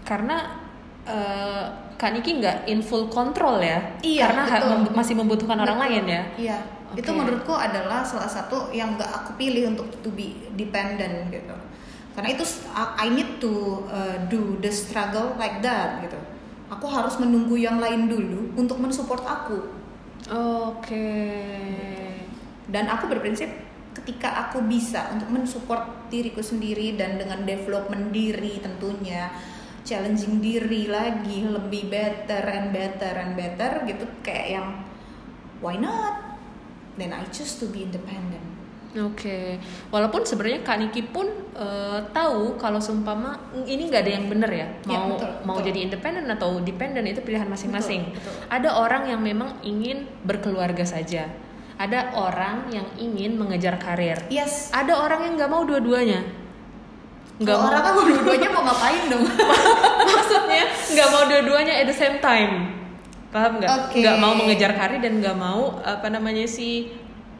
Karena 0.07 0.55
uh, 1.03 1.65
Kak 1.99 2.11
Niki 2.15 2.43
nggak 2.43 2.67
in 2.67 2.83
full 2.83 3.07
control 3.07 3.63
ya? 3.63 3.79
Iya, 4.03 4.27
Karena 4.29 4.43
ha- 4.45 4.59
betul. 4.59 4.71
mem- 4.83 4.95
masih 4.99 5.15
membutuhkan 5.15 5.59
orang 5.59 5.79
Betul. 5.79 5.91
lain 5.91 6.05
ya? 6.07 6.23
iya 6.39 6.59
Oke. 6.93 7.01
itu 7.01 7.11
menurutku 7.11 7.57
adalah 7.57 8.05
salah 8.05 8.29
satu 8.29 8.69
yang 8.69 9.01
gak 9.01 9.09
aku 9.09 9.41
pilih 9.41 9.73
untuk 9.73 9.89
to 10.05 10.13
be 10.13 10.37
dependent 10.53 11.33
gitu 11.33 11.57
karena 12.13 12.37
itu 12.37 12.45
I 12.77 13.09
need 13.09 13.41
to 13.41 13.85
uh, 13.89 14.17
do 14.29 14.61
the 14.61 14.69
struggle 14.69 15.33
like 15.41 15.65
that 15.65 16.05
gitu 16.05 16.21
aku 16.69 16.87
harus 16.89 17.17
menunggu 17.17 17.57
yang 17.57 17.81
lain 17.81 18.13
dulu 18.13 18.53
untuk 18.61 18.77
mensupport 18.77 19.25
aku 19.25 19.59
Oke. 20.33 21.09
dan 22.69 22.85
aku 22.93 23.09
berprinsip 23.09 23.49
ketika 23.93 24.49
aku 24.49 24.65
bisa 24.65 25.13
untuk 25.13 25.29
mensupport 25.29 26.09
diriku 26.09 26.41
sendiri 26.41 26.97
dan 26.97 27.21
dengan 27.21 27.45
development 27.45 28.13
diri 28.13 28.61
tentunya 28.61 29.29
challenging 29.83 30.41
diri 30.41 30.89
lagi 30.89 31.45
lebih 31.45 31.91
better 31.93 32.41
and 32.41 32.73
better 32.73 33.13
and 33.19 33.33
better 33.35 33.83
gitu 33.85 34.05
kayak 34.25 34.61
yang 34.61 34.69
why 35.61 35.77
not 35.77 36.32
then 36.97 37.13
I 37.13 37.25
choose 37.31 37.57
to 37.61 37.69
be 37.69 37.85
independent. 37.85 38.43
Oke, 38.93 39.57
walaupun 39.89 40.21
sebenarnya 40.21 40.61
Kak 40.61 40.77
Niki 40.77 41.09
pun 41.09 41.25
eh, 41.57 42.01
tahu 42.13 42.61
kalau 42.61 42.77
seumpama 42.77 43.41
ini 43.65 43.89
nggak 43.89 44.05
ada 44.05 44.13
yang 44.21 44.29
benar 44.29 44.53
ya, 44.53 44.69
Ya, 44.85 45.01
mau 45.01 45.17
betul, 45.17 45.31
mau 45.49 45.57
betul. 45.57 45.67
jadi 45.73 45.79
independen 45.89 46.29
atau 46.29 46.61
dependen 46.61 47.09
itu 47.09 47.25
pilihan 47.25 47.49
masing-masing. 47.49 48.13
Ada 48.53 48.77
orang 48.77 49.09
yang 49.09 49.25
memang 49.25 49.57
ingin 49.65 50.05
berkeluarga 50.29 50.85
saja, 50.85 51.25
ada 51.81 52.13
orang 52.13 52.69
yang 52.69 52.85
ingin 53.01 53.41
mengejar 53.41 53.81
karir, 53.81 54.21
yes. 54.29 54.69
Ada 54.77 54.93
orang 54.93 55.25
yang 55.25 55.41
nggak 55.41 55.49
mau 55.49 55.65
dua-duanya, 55.65 56.21
nggak 57.41 57.57
mau 57.57 57.73
orang 57.73 57.81
kan 57.81 57.93
dua-duanya 57.97 58.49
mau 58.53 58.61
ngapain 58.69 59.03
dong? 59.09 59.25
Maksudnya 60.21 60.65
nggak 60.69 61.09
mau 61.09 61.23
dua-duanya 61.33 61.81
at 61.81 61.89
the 61.89 61.97
same 61.97 62.21
time. 62.21 62.82
Paham 63.33 63.59
nggak 63.59 63.71
Oke. 63.89 63.99
nggak 63.99 64.17
mau 64.19 64.33
mengejar 64.33 64.71
karir 64.71 65.01
dan 65.01 65.19
nggak 65.19 65.35
mau 65.35 65.81
apa 65.81 66.07
namanya 66.07 66.45
sih 66.45 66.93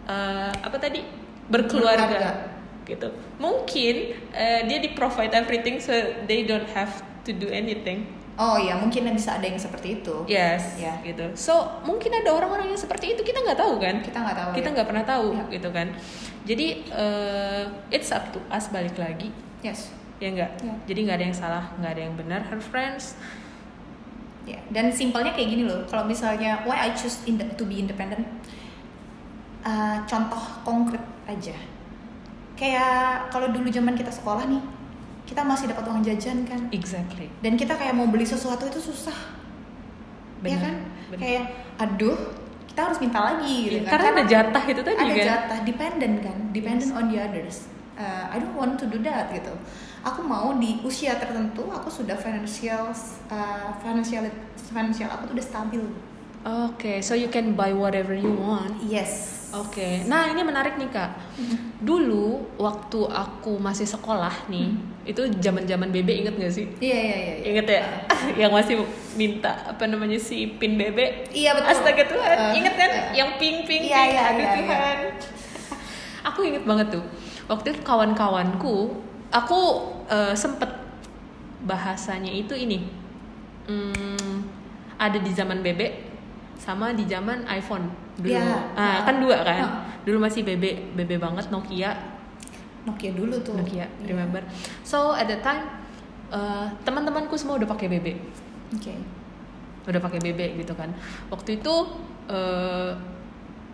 eh, 0.04 0.50
apa 0.50 0.76
tadi 0.76 1.04
berkeluarga, 1.44 2.08
Berkeluarga. 2.08 2.32
gitu 2.82 3.08
mungkin 3.37 3.94
eh, 4.32 4.61
dia 4.64 4.78
di 4.78 4.90
provide 4.90 5.30
everything 5.32 5.76
so 5.76 5.92
they 6.25 6.42
don't 6.42 6.66
have 6.70 6.90
to 7.22 7.30
do 7.30 7.46
anything 7.46 8.08
Oh 8.32 8.56
iya, 8.56 8.72
mungkin 8.75 9.04
bisa 9.12 9.37
ada 9.37 9.44
yang 9.44 9.61
seperti 9.61 10.00
itu. 10.00 10.25
yes 10.25 10.80
Ya. 10.80 10.96
gitu 11.04 11.37
so 11.37 11.52
mungkin 11.84 12.08
ada 12.11 12.32
orang-orang 12.32 12.72
yang 12.72 12.80
seperti 12.80 13.12
itu 13.12 13.20
kita 13.20 13.38
nggak 13.38 13.61
tahu 13.61 13.76
kan 13.76 14.00
Kita 14.00 14.18
nggak 14.18 14.34
tahu. 14.34 14.50
kita 14.56 14.66
ya. 14.66 14.72
nggak 14.72 14.88
pernah 14.88 15.04
tahu 15.04 15.26
Ya. 15.30 15.44
gitu 15.52 15.68
kan 15.68 15.88
jadi 16.42 16.66
eh, 16.88 17.62
it's 17.90 18.08
up 18.08 18.32
to 18.32 18.40
us 18.49 18.72
balik 18.72 18.96
lagi 18.96 19.28
Yes. 19.61 19.92
ya 20.16 20.32
enggak 20.32 20.50
Ya. 20.58 20.72
jadi 20.88 20.99
nggak 21.04 21.16
ada 21.20 21.26
yang 21.28 21.37
salah 21.37 21.64
nggak 21.76 21.92
ada 21.92 22.02
yang 22.02 22.14
benar 22.16 22.40
her 22.42 22.58
friends 22.58 23.20
Ya. 24.42 24.58
Dan 24.75 24.90
simpelnya 24.90 25.30
kayak 25.30 25.49
gini 25.49 25.64
loh. 25.64 25.87
Kalau 25.87 26.02
misalnya 26.02 26.66
why 26.66 26.88
I 26.88 26.90
choose 26.92 27.22
in 27.25 27.38
to 27.38 27.64
be 27.64 27.78
independent, 27.78 28.26
uh, 29.62 30.02
contoh 30.04 30.42
konkret 30.66 31.02
aja. 31.26 31.54
Kayak 32.58 33.30
kalau 33.30 33.50
dulu 33.50 33.70
zaman 33.70 33.94
kita 33.94 34.11
sekolah 34.11 34.46
nih, 34.46 34.62
kita 35.26 35.42
masih 35.42 35.70
dapat 35.70 35.87
uang 35.87 36.02
jajan 36.02 36.42
kan. 36.42 36.61
exactly 36.70 37.30
Dan 37.38 37.54
kita 37.54 37.75
kayak 37.75 37.94
mau 37.94 38.06
beli 38.06 38.26
sesuatu 38.26 38.66
itu 38.66 38.78
susah. 38.78 39.14
ya 40.42 40.58
Benar, 40.58 40.62
kan? 40.62 40.75
benar. 41.11 41.18
Kayak 41.22 41.44
aduh, 41.78 42.18
kita 42.66 42.80
harus 42.82 42.99
minta 42.99 43.18
lagi 43.22 43.54
gitu 43.68 43.75
Iya, 43.78 43.82
kan. 43.87 43.90
karena 43.94 44.06
ada 44.11 44.25
jatah 44.26 44.64
itu 44.66 44.80
tadi 44.82 44.96
ada 44.96 45.12
kan 45.14 45.26
jatah 45.28 45.58
dependent 45.62 46.16
kan 46.18 46.37
dependent 46.50 46.92
on 46.92 47.04
the 47.12 47.18
others 47.20 47.70
Uh, 47.92 48.25
I 48.32 48.40
don't 48.40 48.56
want 48.56 48.80
to 48.80 48.88
do 48.88 48.96
that 49.04 49.28
gitu 49.30 49.52
aku 50.02 50.21
mau 50.21 50.54
di 50.54 50.82
usia 50.82 51.14
tertentu 51.14 51.62
aku 51.64 51.88
sudah 51.88 52.14
financial 52.14 52.90
uh, 53.28 53.71
financial 53.78 54.26
financial 54.56 55.09
aku 55.09 55.23
tuh 55.26 55.35
udah 55.35 55.47
stabil 55.47 55.85
Oke, 56.42 56.99
so 56.99 57.14
you 57.14 57.30
can 57.30 57.54
buy 57.54 57.71
whatever 57.71 58.11
you 58.11 58.35
want. 58.35 58.75
yes 58.82 59.47
Oke, 59.54 60.02
nah 60.04 60.26
ini 60.26 60.42
menarik 60.42 60.75
nih 60.75 60.90
kak. 60.90 61.14
Dulu 61.78 62.56
waktu 62.56 62.99
aku 63.06 63.61
masih 63.61 63.85
sekolah 63.85 64.49
nih, 64.49 64.75
itu 65.04 65.23
zaman-zaman 65.38 65.92
BB 65.92 66.09
inget 66.18 66.35
gak 66.35 66.50
sih? 66.50 66.66
iya 66.80 66.99
iya 66.99 67.16
iya 67.16 67.32
iya. 67.37 67.44
Ingat 67.47 67.66
ya, 67.68 67.82
yang 68.42 68.50
masih 68.50 68.82
minta 69.14 69.54
apa 69.68 69.87
namanya 69.87 70.18
si 70.18 70.50
pin 70.56 70.75
BB. 70.75 71.30
Iya, 71.30 71.54
betul. 71.54 71.68
Astaga 71.68 72.04
Tuhan, 72.06 72.35
Uh, 72.35 72.52
inget 72.56 72.75
kan? 72.75 72.90
uh. 72.90 73.04
yang 73.14 73.30
pink 73.37 73.62
pink 73.62 73.82
Iya, 73.87 73.94
pink. 73.94 74.11
iya, 74.11 74.25
iya, 74.25 74.35
iya. 74.35 74.50
Tuhan. 74.59 74.97
aku 76.32 76.38
inget 76.42 76.64
banget 76.64 76.87
tuh. 76.90 77.04
Waktu 77.47 77.66
itu 77.71 77.80
kawan-kawanku, 77.85 78.99
aku 79.32 79.60
eh, 80.06 80.34
sempet 80.36 80.68
bahasanya 81.64 82.30
itu 82.30 82.52
ini. 82.54 82.84
Hmm, 83.66 84.44
ada 84.98 85.18
di 85.18 85.30
zaman 85.32 85.62
BB 85.64 85.80
sama 86.58 86.94
di 86.94 87.02
zaman 87.08 87.42
iPhone 87.48 87.90
dulu. 88.20 88.30
Iya. 88.30 88.76
Ah, 88.76 89.02
kan 89.02 89.18
dua 89.18 89.42
kan. 89.42 89.58
Heeh. 89.66 89.72
Dulu 90.02 90.18
masih 90.22 90.42
BB, 90.42 90.94
BB 90.98 91.18
banget 91.22 91.46
Nokia 91.50 91.94
Nokia 92.82 93.14
dulu 93.14 93.38
tuh 93.38 93.54
Nokia, 93.54 93.86
Iya. 93.86 94.10
remember? 94.10 94.42
So 94.82 95.14
at 95.14 95.30
the 95.30 95.38
time 95.38 95.62
uh, 96.34 96.66
teman-temanku 96.82 97.38
semua 97.38 97.54
udah 97.54 97.68
pakai 97.70 97.86
BB, 97.86 98.08
oke 98.74 98.94
udah 99.82 99.98
pakai 100.02 100.18
BB 100.22 100.62
gitu 100.62 100.74
kan. 100.74 100.90
Waktu 101.30 101.62
itu 101.62 101.74
uh, 102.26 102.90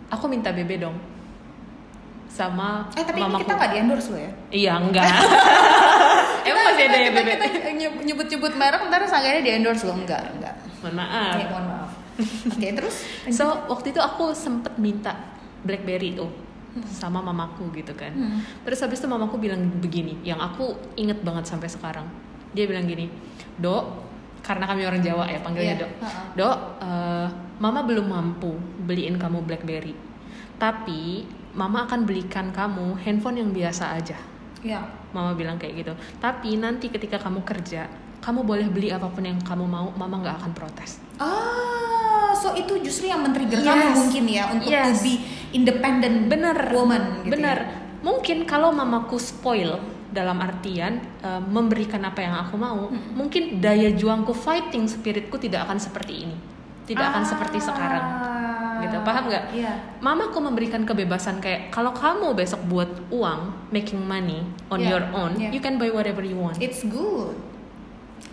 aku 0.09 0.25
minta 0.29 0.53
BB 0.53 0.81
dong 0.81 0.97
sama 2.29 2.85
eh 2.93 3.03
tapi 3.03 3.19
ini 3.19 3.25
mamaku. 3.25 3.41
kita 3.43 3.53
nggak 3.57 3.69
di 3.69 3.77
endorse 3.81 4.07
lo 4.13 4.17
ya 4.17 4.31
Iya 4.49 4.73
enggak. 4.77 5.05
Emang 6.47 6.63
masih 6.71 6.83
ada 6.87 6.97
ya 6.97 7.09
kita, 7.09 7.21
BB? 7.25 7.29
kita 7.51 7.69
nyebut 8.05 8.27
nyebut 8.29 8.53
merek 8.55 8.81
ntar 8.87 9.01
seenggaknya 9.03 9.41
di 9.41 9.51
endorse 9.51 9.83
lo 9.83 9.93
enggak 9.93 10.23
enggak 10.37 10.55
Mohon 10.79 10.95
maaf. 10.95 11.33
Oke, 11.35 11.45
mohon 11.49 11.65
maaf 11.67 11.91
oke 12.51 12.67
terus 12.75 12.95
So 13.37 13.43
waktu 13.67 13.91
itu 13.91 13.99
aku 13.99 14.31
sempet 14.31 14.75
minta 14.77 15.15
BlackBerry 15.63 16.15
tuh 16.15 16.31
sama 16.85 17.19
mamaku 17.19 17.73
gitu 17.73 17.91
kan. 17.97 18.13
Hmm. 18.13 18.39
Terus 18.63 18.79
habis 18.79 19.01
itu 19.01 19.09
mamaku 19.09 19.41
bilang 19.41 19.57
begini, 19.81 20.21
yang 20.21 20.37
aku 20.37 20.77
inget 20.95 21.17
banget 21.19 21.49
sampai 21.49 21.65
sekarang. 21.65 22.05
Dia 22.53 22.69
bilang 22.69 22.85
gini, 22.85 23.09
Dok, 23.57 23.83
karena 24.45 24.69
kami 24.69 24.85
orang 24.85 25.01
Jawa 25.01 25.25
ya 25.27 25.41
panggilnya 25.41 25.75
Iya, 25.75 25.81
Dok. 25.81 25.91
Dok, 26.37 26.57
eh, 26.79 27.27
Mama 27.59 27.83
belum 27.83 28.07
mampu 28.07 28.53
beliin 28.85 29.17
kamu 29.19 29.43
BlackBerry, 29.43 29.91
tapi 30.55 31.27
Mama 31.51 31.85
akan 31.85 32.05
belikan 32.05 32.49
kamu 32.49 32.99
handphone 32.99 33.37
yang 33.37 33.49
biasa 33.49 33.95
aja. 33.95 34.17
ya 34.59 34.83
Mama 35.09 35.33
bilang 35.33 35.55
kayak 35.55 35.73
gitu. 35.79 35.93
Tapi 36.17 36.53
nanti 36.55 36.87
ketika 36.87 37.15
kamu 37.15 37.41
kerja, 37.41 37.87
kamu 38.19 38.43
boleh 38.43 38.67
beli 38.67 38.91
apa 38.91 39.07
pun 39.07 39.23
yang 39.23 39.39
kamu 39.39 39.63
mau, 39.63 39.87
Mama 39.93 40.19
nggak 40.19 40.35
akan 40.37 40.51
protes. 40.51 40.99
Ah, 41.17 42.31
so 42.33 42.51
itu 42.53 42.75
justru 42.79 43.07
yang 43.07 43.19
men-trigger 43.19 43.57
Yes. 43.57 43.65
kamu 43.65 43.87
mungkin 43.97 44.23
ya 44.27 44.43
untuk 44.49 44.69
Yes. 44.69 44.85
to 44.85 45.01
be 45.01 45.13
independent 45.51 46.27
bener 46.27 46.55
woman 46.69 47.23
gitu 47.23 47.33
bener 47.33 47.57
ya. 47.57 47.73
mungkin 47.99 48.43
kalau 48.43 48.69
mamaku 48.69 49.17
spoil 49.17 49.81
dalam 50.09 50.37
artian 50.39 51.01
eh, 51.19 51.41
memberikan 51.41 51.99
apa 52.01 52.19
yang 52.19 52.35
aku 52.37 52.55
mau 52.55 52.87
Hmm. 52.87 53.15
mungkin 53.15 53.57
daya 53.59 53.89
juangku 53.91 54.31
fighting 54.31 54.85
spiritku 54.85 55.35
tidak 55.35 55.65
akan 55.65 55.77
seperti 55.77 56.13
ini 56.23 56.37
tidak 56.85 57.11
akan 57.11 57.23
Ah, 57.23 57.27
seperti 57.27 57.57
sekarang 57.59 58.05
gitu 58.81 58.97
paham 59.01 59.23
nggak 59.27 59.43
Iya. 59.51 59.73
mamaku 59.99 60.37
memberikan 60.39 60.83
kebebasan 60.83 61.39
kayak 61.39 61.69
kalau 61.69 61.91
kamu 61.91 62.31
besok 62.33 62.61
buat 62.65 62.89
uang 63.09 63.69
making 63.69 63.99
money 63.99 64.41
on 64.67 64.79
Yeah, 64.79 64.91
your 64.91 65.03
own 65.11 65.35
yeah. 65.35 65.51
you 65.51 65.59
can 65.59 65.75
buy 65.75 65.89
whatever 65.89 66.21
you 66.21 66.35
want 66.35 66.55
It's 66.57 66.81
good. 66.81 67.35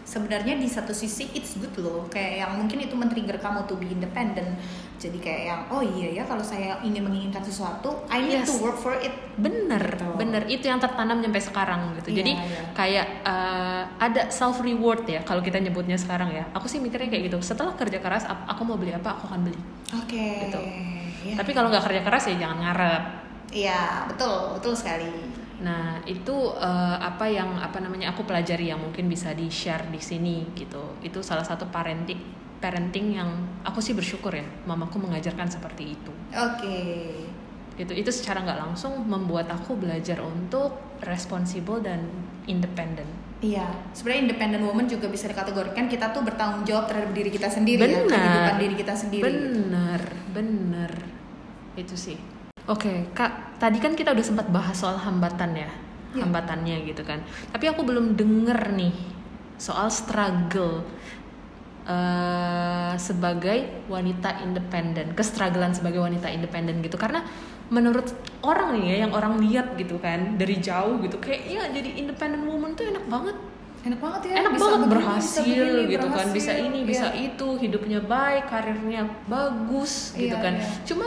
Sebenarnya 0.06 0.54
di 0.54 0.64
satu 0.64 0.94
sisi 0.94 1.26
it's 1.34 1.58
good 1.58 1.74
loh. 1.76 2.06
Kayak 2.06 2.32
yang 2.40 2.52
mungkin 2.56 2.78
itu 2.78 2.94
men-trigger 2.94 3.36
kamu 3.36 3.66
to 3.66 3.74
be 3.74 3.90
independent. 3.90 4.54
Jadi 4.96 5.18
kayak 5.18 5.42
yang 5.44 5.60
oh 5.68 5.82
iya 5.82 6.08
ya 6.12 6.22
kalau 6.22 6.40
saya 6.40 6.78
ingin 6.80 7.02
menginginkan 7.02 7.42
sesuatu, 7.42 8.06
I 8.06 8.22
need 8.22 8.40
Yes. 8.40 8.48
to 8.48 8.62
work 8.62 8.78
for 8.78 8.94
it. 8.94 9.10
bener 9.36 9.76
Gitu. 9.76 10.08
bener 10.16 10.42
itu 10.48 10.64
yang 10.64 10.80
tertanam 10.80 11.20
sampai 11.20 11.42
sekarang 11.42 11.80
gitu 11.94 12.08
Iya, 12.08 12.16
jadi 12.16 12.32
iya. 12.32 12.62
kayak 12.72 13.06
eh, 13.20 13.82
ada 13.98 14.22
self 14.30 14.64
reward 14.64 15.04
ya 15.04 15.20
kalau 15.20 15.44
kita 15.44 15.60
nyebutnya 15.60 15.92
sekarang 15.94 16.32
ya 16.32 16.48
aku 16.52 16.64
sih 16.64 16.80
mikirnya 16.80 17.12
kayak 17.12 17.28
gitu 17.28 17.44
setelah 17.44 17.76
kerja 17.76 18.00
keras 18.00 18.24
aku 18.24 18.64
mau 18.64 18.80
beli 18.80 18.96
apa 18.96 19.12
aku 19.12 19.28
akan 19.28 19.44
beli 19.44 19.60
Oke. 19.92 20.48
Gitu. 20.48 20.60
Iya. 21.26 21.34
tapi 21.36 21.52
kalau 21.52 21.68
nggak 21.68 21.84
kerja 21.84 22.00
keras 22.00 22.24
ya 22.26 22.36
jangan 22.38 22.58
ngarep 22.62 23.02
Iya, 23.46 24.08
betul, 24.08 24.56
betul 24.56 24.72
sekali. 24.72 25.12
Nah 25.56 26.04
itu 26.04 26.52
eh, 26.56 26.96
apa 27.00 27.24
yang 27.28 27.56
apa 27.56 27.80
namanya 27.80 28.12
aku 28.12 28.28
pelajari 28.28 28.68
yang 28.68 28.80
mungkin 28.80 29.08
bisa 29.08 29.32
di 29.32 29.48
share 29.48 29.88
di 29.88 30.00
sini 30.00 30.44
gitu. 30.52 31.00
Itu 31.00 31.24
salah 31.24 31.44
satu 31.44 31.68
parenting 31.72 32.20
parenting 32.60 33.20
yang 33.20 33.30
aku 33.64 33.84
sih 33.84 33.92
bersyukur 33.92 34.32
ya 34.32 34.44
mamaku 34.64 34.96
mengajarkan 35.00 35.48
seperti 35.48 35.96
itu. 35.96 36.12
Oke. 36.32 36.78
gitu. 37.76 37.92
Itu 37.92 38.08
secara 38.08 38.40
nggak 38.40 38.56
langsung 38.56 39.04
membuat 39.04 39.52
aku 39.52 39.76
belajar 39.76 40.24
untuk 40.24 40.80
responsible 41.04 41.84
dan 41.84 42.08
independen 42.48 43.04
Iya, 43.44 43.68
sebenarnya 43.92 44.32
independent 44.32 44.64
woman 44.64 44.88
juga 44.88 45.12
bisa 45.12 45.28
dikategorikan 45.28 45.84
kita 45.92 46.08
tuh 46.08 46.24
bertanggung 46.24 46.64
jawab 46.64 46.88
terhadap 46.88 47.12
diri 47.12 47.28
kita 47.28 47.52
sendiri 47.52 47.84
ya, 47.84 48.00
Benar. 48.00 48.16
kehidupan 48.16 48.56
diri 48.64 48.74
kita 48.80 48.94
sendiri. 48.96 49.22
bener 49.28 50.00
bener 50.32 50.92
itu 51.76 51.92
sih. 51.92 52.16
Oke 52.64 53.12
kak 53.12 53.45
tadi 53.56 53.78
kan 53.78 53.92
kita 53.92 54.10
udah 54.10 54.24
sempat 54.24 54.46
bahas 54.48 54.76
soal 54.76 54.96
hambatan 54.96 55.52
ya 55.54 55.70
Ya. 56.12 56.24
hambatannya 56.24 56.80
gitu 56.86 57.04
kan 57.04 57.20
tapi 57.50 57.68
aku 57.68 57.84
belum 57.84 58.16
denger 58.16 58.72
nih 58.72 58.94
soal 59.56 59.92
struggle 59.92 60.80
eh, 61.84 62.92
sebagai 62.96 63.84
wanita 63.86 64.40
independen 64.40 65.12
kestrugglean 65.12 65.70
sebagai 65.70 66.00
wanita 66.00 66.26
independen 66.26 66.80
gitu 66.80 66.96
karena 66.96 67.20
menurut 67.68 68.06
orang 68.40 68.74
nih 68.74 68.84
ya 68.86 69.04
yang 69.04 69.12
orang 69.12 69.36
lihat 69.38 69.76
gitu 69.76 69.98
kan 69.98 70.34
dari 70.34 70.56
jauh 70.56 70.98
gitu 71.00 71.18
kayak 71.18 71.40
ya 71.44 71.62
jadi 71.68 72.00
independent 72.00 72.42
woman 72.42 72.72
tuh 72.72 72.86
enak 72.86 73.04
banget 73.06 73.36
Enak 73.84 74.02
banget 74.02 74.20
ya. 74.24 74.34
enak 74.36 74.50
bisa 74.50 74.64
banget 74.64 74.80
begini, 74.80 74.94
berhasil 74.96 75.42
bisa 75.42 75.62
begini, 75.62 75.82
gitu 75.86 76.00
kan 76.02 76.14
berhasil. 76.16 76.34
bisa 76.34 76.52
ini 76.56 76.78
Iya. 76.78 76.86
bisa 76.86 77.06
itu 77.14 77.48
hidupnya 77.56 78.00
baik 78.00 78.44
karirnya 78.46 79.02
bagus 79.26 79.92
gitu 80.12 80.32
Iya, 80.32 80.42
kan 80.42 80.54
iya. 80.56 80.66
cuma 80.82 81.06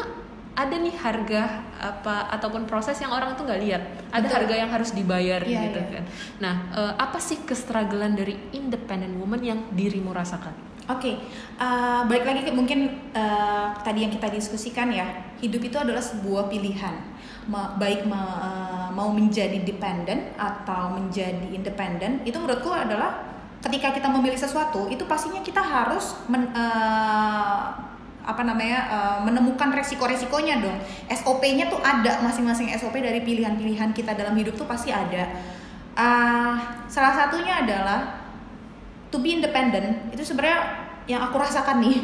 ada 0.60 0.76
nih 0.76 0.92
harga 1.00 1.64
apa 1.80 2.28
ataupun 2.36 2.68
proses 2.68 3.00
yang 3.00 3.16
orang 3.16 3.40
tuh 3.40 3.48
nggak 3.48 3.62
lihat. 3.64 3.84
Ada 4.12 4.28
Betul. 4.28 4.36
harga 4.36 4.56
yang 4.60 4.70
harus 4.76 4.92
dibayar 4.92 5.40
Iya, 5.40 5.72
gitu 5.72 5.80
iya. 5.80 5.92
kan. 5.96 6.04
Nah 6.44 6.56
eh, 6.76 6.94
apa 7.00 7.16
sih 7.24 7.40
kestrugglean 7.48 8.20
dari 8.20 8.36
independent 8.52 9.16
woman 9.16 9.40
yang 9.40 9.60
dirimu 9.72 10.12
rasakan? 10.12 10.68
Oke, 10.90 11.22
uh, 11.62 12.02
balik 12.10 12.26
lagi 12.26 12.42
ke 12.42 12.50
mungkin 12.50 13.14
uh, 13.14 13.78
tadi 13.86 14.02
yang 14.02 14.10
kita 14.10 14.26
diskusikan 14.26 14.90
ya, 14.90 15.06
hidup 15.38 15.62
itu 15.62 15.78
adalah 15.78 16.02
sebuah 16.02 16.50
pilihan, 16.50 16.98
Ma- 17.46 17.78
baik 17.78 18.10
ma- 18.10 18.42
uh, 18.42 18.88
mau 18.90 19.14
menjadi 19.14 19.62
dependent 19.62 20.34
atau 20.34 20.98
menjadi 20.98 21.46
independen, 21.54 22.26
itu 22.26 22.34
menurutku 22.42 22.74
adalah 22.74 23.22
ketika 23.62 23.94
kita 24.02 24.10
memilih 24.10 24.42
sesuatu, 24.42 24.90
itu 24.90 25.06
pastinya 25.06 25.46
kita 25.46 25.62
harus 25.62 26.18
men- 26.26 26.50
uh, 26.58 27.89
apa 28.24 28.42
namanya 28.46 28.80
uh, 28.90 29.18
menemukan 29.26 29.74
resiko-resikonya 29.74 30.62
dong. 30.62 30.78
SOP-nya 31.10 31.72
tuh 31.72 31.82
ada 31.82 32.22
masing-masing 32.22 32.70
SOP 32.78 33.00
dari 33.02 33.24
pilihan-pilihan 33.26 33.92
kita 33.96 34.14
dalam 34.14 34.38
hidup 34.38 34.56
tuh 34.56 34.68
pasti 34.70 34.94
ada. 34.94 35.30
Uh, 35.98 36.56
salah 36.88 37.12
satunya 37.12 37.60
adalah 37.66 38.24
to 39.10 39.20
be 39.20 39.36
independent 39.36 40.14
itu 40.14 40.22
sebenarnya 40.22 40.88
yang 41.10 41.26
aku 41.26 41.42
rasakan 41.42 41.82
nih 41.82 41.98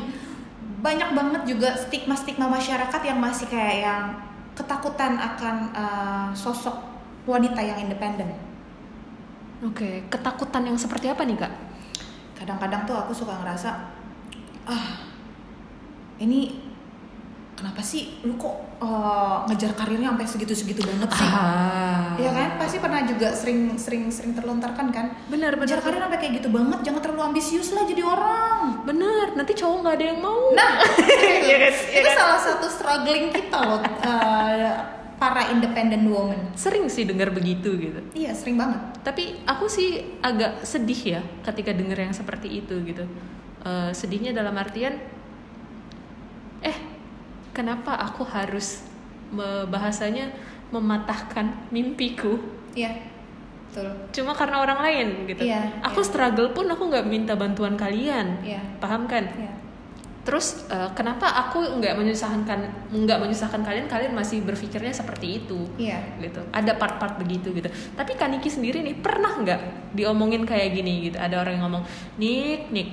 banyak 0.81 1.09
banget 1.13 1.41
juga 1.45 1.69
stigma-stigma 1.77 2.49
masyarakat 2.49 3.01
yang 3.05 3.17
masih 3.21 3.45
kayak 3.49 3.77
yang 3.85 4.03
ketakutan 4.57 5.17
akan 5.17 5.55
uh, 5.73 6.29
sosok 6.33 6.73
wanita 7.25 7.61
yang 7.61 7.81
independen. 7.81 8.29
Oke, 9.65 10.05
ketakutan 10.13 10.67
yang 10.67 10.77
seperti 10.77 11.09
apa 11.09 11.25
nih 11.25 11.37
kak? 11.41 11.53
Kadang-kadang 12.37 12.85
tuh 12.85 12.95
aku 12.99 13.15
suka 13.15 13.33
ngerasa, 13.39 13.71
ah 14.67 14.85
ini 16.19 16.65
kenapa 17.55 17.79
sih 17.79 18.19
lu 18.27 18.35
kok 18.35 18.83
uh, 18.83 19.47
ngejar 19.47 19.71
karirnya 19.79 20.11
sampai 20.11 20.27
segitu-segitu 20.27 20.81
banget 20.83 21.09
sih? 21.15 21.27
Ah. 21.31 22.19
Ya 22.19 22.31
kan 22.35 22.59
pasti 22.59 22.77
pernah 22.83 23.01
juga 23.07 23.31
sering 23.31 23.79
sering 23.79 24.11
sering 24.11 24.35
terlontarkan 24.35 24.91
kan. 24.91 25.05
Benar, 25.31 25.55
benar. 25.55 25.63
Ngejar 25.63 25.81
karir 25.81 25.99
sampai 26.03 26.19
kayak 26.19 26.33
gitu 26.43 26.49
banget, 26.51 26.79
jangan 26.83 27.01
terlalu 27.01 27.21
ambisius 27.31 27.71
lah 27.71 27.83
jadi 27.87 28.03
orang. 28.03 28.83
Bener, 28.83 29.25
nanti 29.39 29.51
cowok 29.55 29.77
nggak 29.81 29.95
ada 29.95 30.05
yang 30.11 30.19
mau. 30.19 30.39
Nah, 30.51 30.71
Iya 31.47 31.57
kan? 31.57 31.73
Iya 31.73 31.99
itu 32.03 32.09
kan? 32.11 32.17
salah 32.19 32.39
satu 32.39 32.67
struggling 32.67 33.31
kita 33.31 33.57
loh 33.63 33.81
uh, 34.03 34.73
para 35.15 35.47
independent 35.55 36.03
woman. 36.11 36.51
Sering 36.59 36.91
sih 36.91 37.07
dengar 37.07 37.31
begitu 37.31 37.71
gitu. 37.79 37.99
Iya, 38.11 38.35
sering 38.35 38.59
banget. 38.59 38.83
Tapi 38.99 39.47
aku 39.47 39.71
sih 39.71 40.19
agak 40.19 40.67
sedih 40.67 41.19
ya 41.19 41.21
ketika 41.47 41.71
dengar 41.71 42.03
yang 42.03 42.11
seperti 42.11 42.59
itu 42.59 42.75
gitu. 42.83 43.07
Eh, 43.65 43.91
sedihnya 43.97 44.29
dalam 44.29 44.53
artian, 44.61 44.93
eh 46.65 46.77
kenapa 47.53 47.93
aku 47.95 48.25
harus 48.25 48.83
bahasanya 49.69 50.33
mematahkan 50.73 51.69
mimpiku 51.69 52.41
Iya. 52.75 52.91
Betul. 53.71 53.91
cuma 54.15 54.31
karena 54.31 54.63
orang 54.63 54.79
lain 54.79 55.07
gitu. 55.27 55.43
Iya, 55.43 55.83
aku 55.83 55.99
iya. 55.99 56.07
struggle 56.07 56.55
pun 56.55 56.63
aku 56.67 56.87
nggak 56.87 57.05
minta 57.11 57.35
bantuan 57.35 57.75
kalian, 57.75 58.39
Iya. 58.39 58.63
paham 58.79 59.03
kan? 59.03 59.27
Iya. 59.35 59.51
Terus 60.23 60.63
eh, 60.71 60.89
kenapa 60.95 61.27
aku 61.27 61.59
nggak 61.83 61.99
menyusahkan 61.99 62.59
nggak 62.89 63.19
menyusahkan 63.19 63.61
kalian? 63.61 63.91
Kalian 63.91 64.15
masih 64.15 64.41
berpikirnya 64.47 64.95
seperti 64.95 65.43
itu, 65.43 65.67
Iya. 65.75 65.99
gitu. 66.23 66.39
Ada 66.55 66.79
part-part 66.79 67.19
begitu 67.19 67.51
gitu. 67.51 67.67
Tapi 67.67 68.15
Kaniki 68.15 68.47
sendiri 68.47 68.79
nih 68.79 68.95
pernah 68.95 69.43
nggak 69.43 69.91
diomongin 69.91 70.47
kayak 70.47 70.71
gini 70.71 71.11
gitu? 71.11 71.19
Ada 71.19 71.43
orang 71.43 71.59
yang 71.59 71.63
ngomong, 71.67 71.83
Nik, 72.15 72.71
Nik, 72.71 72.87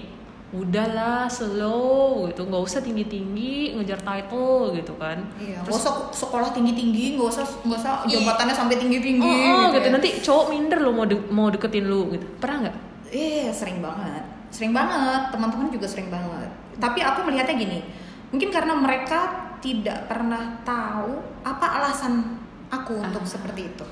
udahlah 0.53 1.25
slow 1.27 2.29
gitu, 2.29 2.45
nggak 2.45 2.63
usah 2.63 2.79
tinggi-tinggi 2.79 3.73
ngejar 3.73 3.97
title 3.99 4.77
gitu 4.77 4.93
kan? 5.01 5.25
Iya, 5.41 5.59
nggak 5.59 5.65
Terus 5.65 5.81
usah 5.81 5.93
sekolah 6.13 6.53
tinggi-tinggi, 6.53 7.17
nggak 7.17 7.25
usah 7.27 7.45
nggak 7.65 7.79
usah 7.81 7.95
jabatannya 8.05 8.53
sampai 8.53 8.77
Oh, 8.77 8.81
tinggi-tinggi 8.81 9.33
oh, 9.49 9.73
gitu, 9.73 9.79
ya. 9.81 9.91
nanti 9.91 10.09
cowok 10.21 10.47
minder 10.49 10.79
lo 10.79 10.93
mau 10.93 11.07
de- 11.09 11.29
mau 11.29 11.49
deketin 11.49 11.89
lu 11.89 12.13
gitu. 12.13 12.27
Pernah 12.37 12.69
nggak? 12.69 12.77
Iya, 13.09 13.49
sering 13.49 13.81
banget. 13.81 14.25
Sering 14.53 14.73
banget, 14.73 15.33
teman-teman 15.33 15.73
juga 15.73 15.89
sering 15.89 16.13
banget. 16.13 16.53
Tapi 16.77 17.01
aku 17.01 17.25
melihatnya 17.25 17.57
gini, 17.57 17.81
mungkin 18.29 18.53
karena 18.53 18.77
mereka 18.77 19.21
tidak 19.59 20.05
pernah 20.05 20.61
tahu 20.61 21.17
apa 21.41 21.81
alasan 21.81 22.37
aku 22.69 23.01
untuk 23.01 23.25
Ah. 23.25 23.31
seperti 23.31 23.73
itu. 23.73 23.87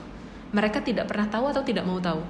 Mereka 0.53 0.83
tidak 0.83 1.09
pernah 1.09 1.25
tahu 1.25 1.49
atau 1.49 1.63
tidak 1.63 1.89
mau 1.89 1.97
tahu? 1.97 2.21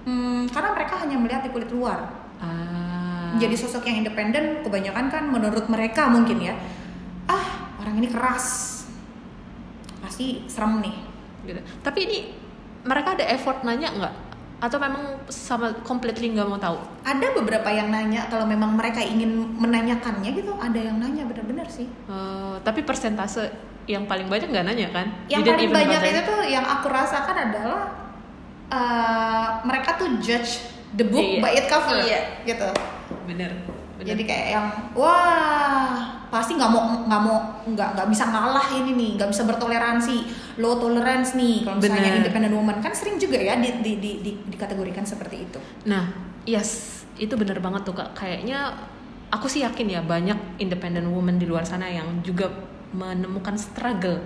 Hmm, 0.00 0.48
karena 0.48 0.72
mereka 0.72 0.98
hanya 0.98 1.14
melihat 1.14 1.44
di 1.44 1.50
kulit 1.50 1.70
luar. 1.70 2.10
Ah. 2.42 2.98
Jadi 3.38 3.54
sosok 3.54 3.86
yang 3.86 4.02
independen 4.02 4.64
kebanyakan 4.64 5.06
kan 5.12 5.24
menurut 5.30 5.70
mereka 5.70 6.10
mungkin 6.10 6.42
ya, 6.42 6.54
ah 7.30 7.76
orang 7.78 8.00
ini 8.00 8.08
keras, 8.10 8.46
pasti 10.02 10.42
serem 10.50 10.80
nih. 10.82 10.96
gitu. 11.46 11.60
Tapi 11.80 11.98
ini 12.04 12.18
mereka 12.84 13.14
ada 13.14 13.24
effort 13.30 13.62
nanya 13.62 13.88
nggak? 13.92 14.14
Atau 14.60 14.76
memang 14.76 15.24
sama 15.32 15.72
completely 15.86 16.36
nggak 16.36 16.48
mau 16.48 16.60
tahu? 16.60 16.76
Ada 17.00 17.32
beberapa 17.32 17.68
yang 17.72 17.88
nanya 17.88 18.28
kalau 18.28 18.44
memang 18.44 18.76
mereka 18.76 19.00
ingin 19.00 19.56
menanyakannya 19.56 20.30
gitu, 20.36 20.52
ada 20.60 20.76
yang 20.76 21.00
nanya 21.00 21.24
benar-benar 21.24 21.64
sih. 21.72 21.88
Eh, 21.88 22.56
tapi 22.60 22.84
persentase 22.84 23.48
yang 23.88 24.04
paling 24.04 24.28
banyak 24.28 24.52
nggak 24.52 24.66
nanya 24.68 24.88
kan? 24.92 25.06
Yang 25.32 25.40
didn't 25.48 25.72
paling 25.72 25.72
banyak 25.72 26.00
itu 26.12 26.20
tuh 26.28 26.40
yang 26.44 26.64
aku 26.68 26.86
rasakan 26.92 27.36
adalah 27.48 27.80
uh, 28.70 29.48
mereka 29.66 29.96
tuh 29.98 30.20
judge 30.20 30.60
the 30.92 31.04
book 31.04 31.22
Iya. 31.22 31.40
by 31.40 31.52
its 31.52 31.68
cover, 31.68 31.96
Iya. 31.96 32.20
gitu. 32.42 32.68
bener. 33.26 33.52
bener. 33.94 34.16
Jadi 34.16 34.22
kayak 34.24 34.46
yang 34.50 34.66
wah 34.96 35.92
pasti 36.26 36.56
nggak 36.56 36.70
mau 36.70 36.82
nggak 37.04 37.20
mau 37.20 37.36
nggak 37.68 37.88
nggak 37.94 38.08
bisa 38.08 38.24
ngalah 38.26 38.66
ini 38.72 38.96
nih, 38.96 39.10
nggak 39.14 39.28
bisa 39.28 39.42
bertoleransi, 39.44 40.16
low 40.56 40.78
tolerance 40.78 41.34
nih. 41.34 41.62
Kalau 41.62 41.76
misalnya 41.76 42.00
Bener. 42.08 42.20
independent 42.24 42.54
woman 42.54 42.76
kan 42.78 42.90
sering 42.90 43.18
juga 43.18 43.36
ya 43.36 43.58
di, 43.58 43.82
di, 43.82 43.92
di, 43.98 44.10
di, 44.24 44.32
dikategorikan 44.48 45.04
seperti 45.04 45.44
itu. 45.44 45.58
Nah, 45.84 46.10
yes, 46.42 47.02
itu 47.16 47.34
bener 47.34 47.60
banget 47.60 47.84
tuh 47.84 47.92
kak. 47.92 48.16
Kayaknya 48.16 48.72
aku 49.28 49.46
sih 49.46 49.62
yakin 49.62 49.86
ya 49.86 50.00
banyak 50.00 50.58
independent 50.58 51.06
woman 51.06 51.36
di 51.36 51.44
luar 51.44 51.62
sana 51.62 51.86
yang 51.86 52.24
juga 52.24 52.48
menemukan 52.90 53.54
struggle, 53.54 54.18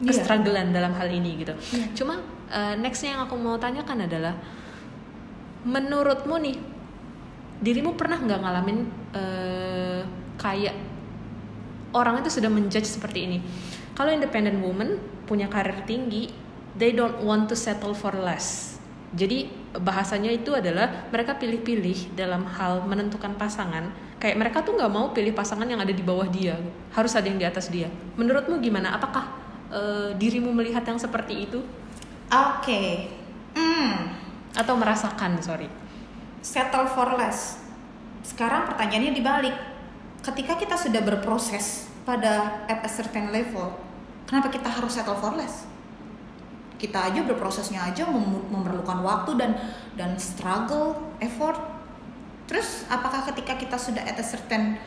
Iya. 0.00 0.10
kestrugglean 0.10 0.72
dalam 0.72 0.92
hal 0.92 1.06
ini 1.06 1.38
gitu. 1.38 1.54
Iya. 1.70 1.86
Cuma 1.94 2.18
eh, 2.50 2.74
nextnya 2.76 3.14
yang 3.14 3.22
aku 3.24 3.38
mau 3.38 3.54
tanyakan 3.56 4.10
adalah, 4.10 4.34
menurutmu 5.66 6.36
nih, 6.40 6.56
dirimu 7.60 7.96
pernah 7.96 8.18
nggak 8.20 8.40
ngalamin 8.40 8.78
eh, 9.12 10.00
kayak 10.40 10.76
orang 11.92 12.24
itu 12.24 12.40
sudah 12.40 12.48
menjudge 12.48 12.88
seperti 12.88 13.18
ini? 13.26 13.38
Kalau 13.96 14.14
independent 14.14 14.60
woman 14.64 14.96
punya 15.28 15.50
karir 15.50 15.84
tinggi, 15.84 16.32
they 16.78 16.94
don't 16.94 17.20
want 17.20 17.50
to 17.50 17.56
settle 17.58 17.92
for 17.92 18.14
less. 18.16 18.78
Jadi 19.10 19.50
bahasanya 19.74 20.30
itu 20.30 20.54
adalah 20.54 21.10
mereka 21.10 21.34
pilih-pilih 21.34 22.14
dalam 22.14 22.46
hal 22.46 22.86
menentukan 22.86 23.34
pasangan. 23.34 23.90
Kayak 24.22 24.36
mereka 24.38 24.58
tuh 24.62 24.78
nggak 24.78 24.92
mau 24.92 25.10
pilih 25.10 25.34
pasangan 25.34 25.66
yang 25.66 25.82
ada 25.82 25.90
di 25.90 26.04
bawah 26.04 26.30
dia, 26.30 26.54
harus 26.94 27.12
ada 27.18 27.26
yang 27.26 27.40
di 27.40 27.46
atas 27.48 27.68
dia. 27.68 27.90
Menurutmu 28.14 28.62
gimana? 28.62 28.94
Apakah 28.94 29.34
eh, 29.74 30.10
dirimu 30.14 30.54
melihat 30.54 30.86
yang 30.86 30.96
seperti 30.96 31.50
itu 31.50 31.60
Oke, 32.30 33.10
Hmm, 33.58 34.19
atau 34.54 34.74
merasakan? 34.74 35.38
Sorry. 35.42 35.68
settle 36.40 36.88
for 36.88 37.20
less. 37.20 37.60
Sekarang 38.24 38.64
pertanyaannya 38.64 39.12
dibalik. 39.12 39.56
Ketika 40.24 40.56
kita 40.56 40.76
sudah 40.76 41.04
berproses 41.04 41.88
pada 42.04 42.64
at 42.68 42.80
a 42.84 42.88
certain 42.88 43.28
level, 43.28 43.76
kenapa 44.24 44.48
kita 44.48 44.68
harus 44.68 44.96
settle 44.96 45.16
for 45.16 45.36
less? 45.36 45.68
Kita 46.80 47.12
aja 47.12 47.20
berprosesnya 47.24 47.92
aja 47.92 48.08
mem- 48.08 48.48
memerlukan 48.48 49.04
waktu 49.04 49.36
dan 49.36 49.52
dan 50.00 50.16
struggle, 50.16 50.96
effort. 51.20 51.60
Terus 52.48 52.88
apakah 52.88 53.20
ketika 53.32 53.60
kita 53.60 53.76
sudah 53.76 54.00
at 54.00 54.16
a 54.16 54.24
certain 54.24 54.80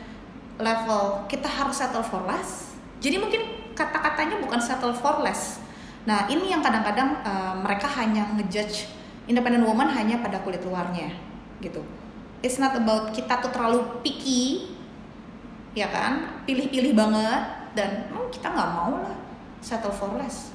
level 0.58 1.22
kita 1.30 1.46
harus 1.46 1.78
settle 1.78 2.02
for 2.02 2.26
less? 2.26 2.74
Jadi 2.98 3.22
mungkin 3.22 3.74
kata-katanya 3.78 4.42
bukan 4.42 4.58
settle 4.58 4.94
for 4.94 5.22
less. 5.22 5.62
Nah 6.02 6.26
ini 6.26 6.50
yang 6.50 6.66
kadang-kadang 6.66 7.22
uh, 7.22 7.54
mereka 7.62 7.86
hanya 7.94 8.26
ngejudge 8.34 8.90
independent 9.28 9.64
woman 9.64 9.88
hanya 9.90 10.20
pada 10.20 10.40
kulit 10.44 10.60
luarnya 10.64 11.12
gitu. 11.60 11.80
It's 12.44 12.60
not 12.60 12.76
about 12.76 13.16
kita 13.16 13.40
tuh 13.40 13.48
terlalu 13.48 14.04
picky, 14.04 14.76
ya 15.72 15.88
kan? 15.88 16.44
Pilih-pilih 16.44 16.92
banget 16.92 17.72
dan 17.72 18.12
hmm, 18.12 18.28
kita 18.28 18.52
nggak 18.52 18.70
mau 18.70 19.00
lah 19.00 19.16
settle 19.64 19.94
for 19.94 20.12
less. 20.20 20.52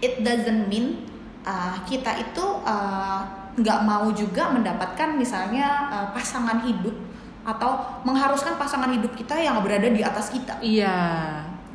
It 0.00 0.24
doesn't 0.24 0.72
mean 0.72 1.04
uh, 1.44 1.76
kita 1.84 2.24
itu 2.24 2.44
uh, 2.64 3.20
nggak 3.54 3.80
mau 3.86 4.10
juga 4.10 4.50
mendapatkan 4.50 5.14
misalnya 5.14 5.92
uh, 5.92 6.06
pasangan 6.10 6.64
hidup 6.66 6.96
atau 7.44 8.00
mengharuskan 8.02 8.56
pasangan 8.56 8.88
hidup 8.88 9.12
kita 9.12 9.36
yang 9.36 9.60
berada 9.60 9.84
di 9.92 10.00
atas 10.00 10.32
kita 10.32 10.56
Iya. 10.64 10.96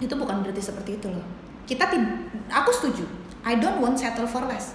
itu 0.02 0.12
bukan 0.18 0.42
berarti 0.42 0.60
seperti 0.60 0.98
itu 0.98 1.08
loh 1.14 1.22
kita 1.70 1.86
aku 2.50 2.74
setuju 2.74 3.06
I 3.46 3.62
don't 3.62 3.78
want 3.78 4.02
settle 4.02 4.26
for 4.26 4.44
less 4.50 4.74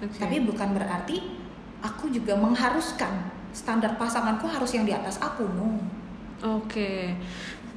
Oke. 0.00 0.16
tapi 0.16 0.40
bukan 0.40 0.72
berarti 0.72 1.20
aku 1.80 2.08
juga 2.08 2.32
mengharuskan 2.34 3.12
standar 3.50 3.96
pasanganku 3.96 4.46
harus 4.46 4.72
yang 4.72 4.84
di 4.84 4.92
atas 4.92 5.16
aku 5.16 5.44
no 5.46 5.76
Oke, 6.40 7.12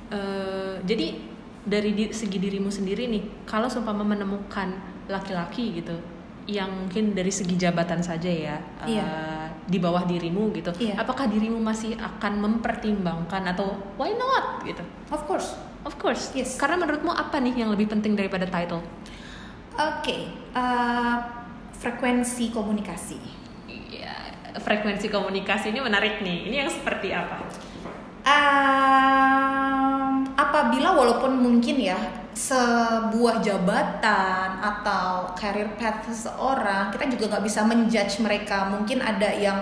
Eh, 0.07 0.75
jadi 0.79 1.19
dari 1.59 1.91
di- 1.91 2.13
segi 2.13 2.37
dirimu 2.37 2.69
sendiri 2.69 3.09
nih, 3.09 3.43
kalau 3.43 3.65
seumpama 3.65 4.05
menemukan 4.05 4.71
laki-laki 5.05 5.81
gitu, 5.81 5.97
yang 6.45 6.69
mungkin 6.69 7.11
dari 7.11 7.27
segi 7.27 7.57
jabatan 7.57 7.99
saja 7.99 8.29
ya, 8.29 8.55
eh, 8.85 8.93
Iya. 8.93 9.09
di 9.65 9.79
bawah 9.79 10.05
dirimu 10.05 10.53
gitu, 10.53 10.69
Iya. 10.77 10.95
apakah 10.97 11.25
dirimu 11.25 11.57
masih 11.57 11.97
akan 11.97 12.39
mempertimbangkan 12.39 13.41
atau 13.49 13.73
why 13.95 14.13
not 14.13 14.61
gitu? 14.63 14.83
of 15.09 15.25
course 15.25 15.57
Of 15.83 15.99
course, 15.99 16.31
Yes. 16.31 16.55
Karena 16.55 16.79
menurutmu 16.79 17.11
apa 17.11 17.43
nih 17.43 17.59
yang 17.59 17.67
lebih 17.67 17.89
penting 17.89 18.15
daripada 18.15 18.47
title? 18.47 18.79
oke 19.73 20.15
uh, 20.53 21.15
frekuensi 21.83 22.55
komunikasi 22.55 23.43
Iya, 23.67 24.15
frekuensi 24.63 25.07
komunikasi 25.11 25.71
ini 25.71 25.79
menarik 25.81 26.21
nih. 26.21 26.47
Ini 26.51 26.55
yang 26.65 26.71
seperti 26.71 27.11
apa? 27.15 27.41
Um, 28.23 30.03
apabila 30.39 30.95
walaupun 30.95 31.35
mungkin 31.43 31.75
ya 31.79 31.97
sebuah 32.33 33.43
jabatan 33.45 34.63
atau 34.63 35.35
career 35.37 35.75
path 35.77 36.07
seseorang 36.09 36.89
kita 36.89 37.05
juga 37.13 37.35
nggak 37.35 37.43
bisa 37.45 37.61
menjudge 37.67 38.23
mereka 38.23 38.71
mungkin 38.71 39.03
ada 39.03 39.29
yang 39.37 39.61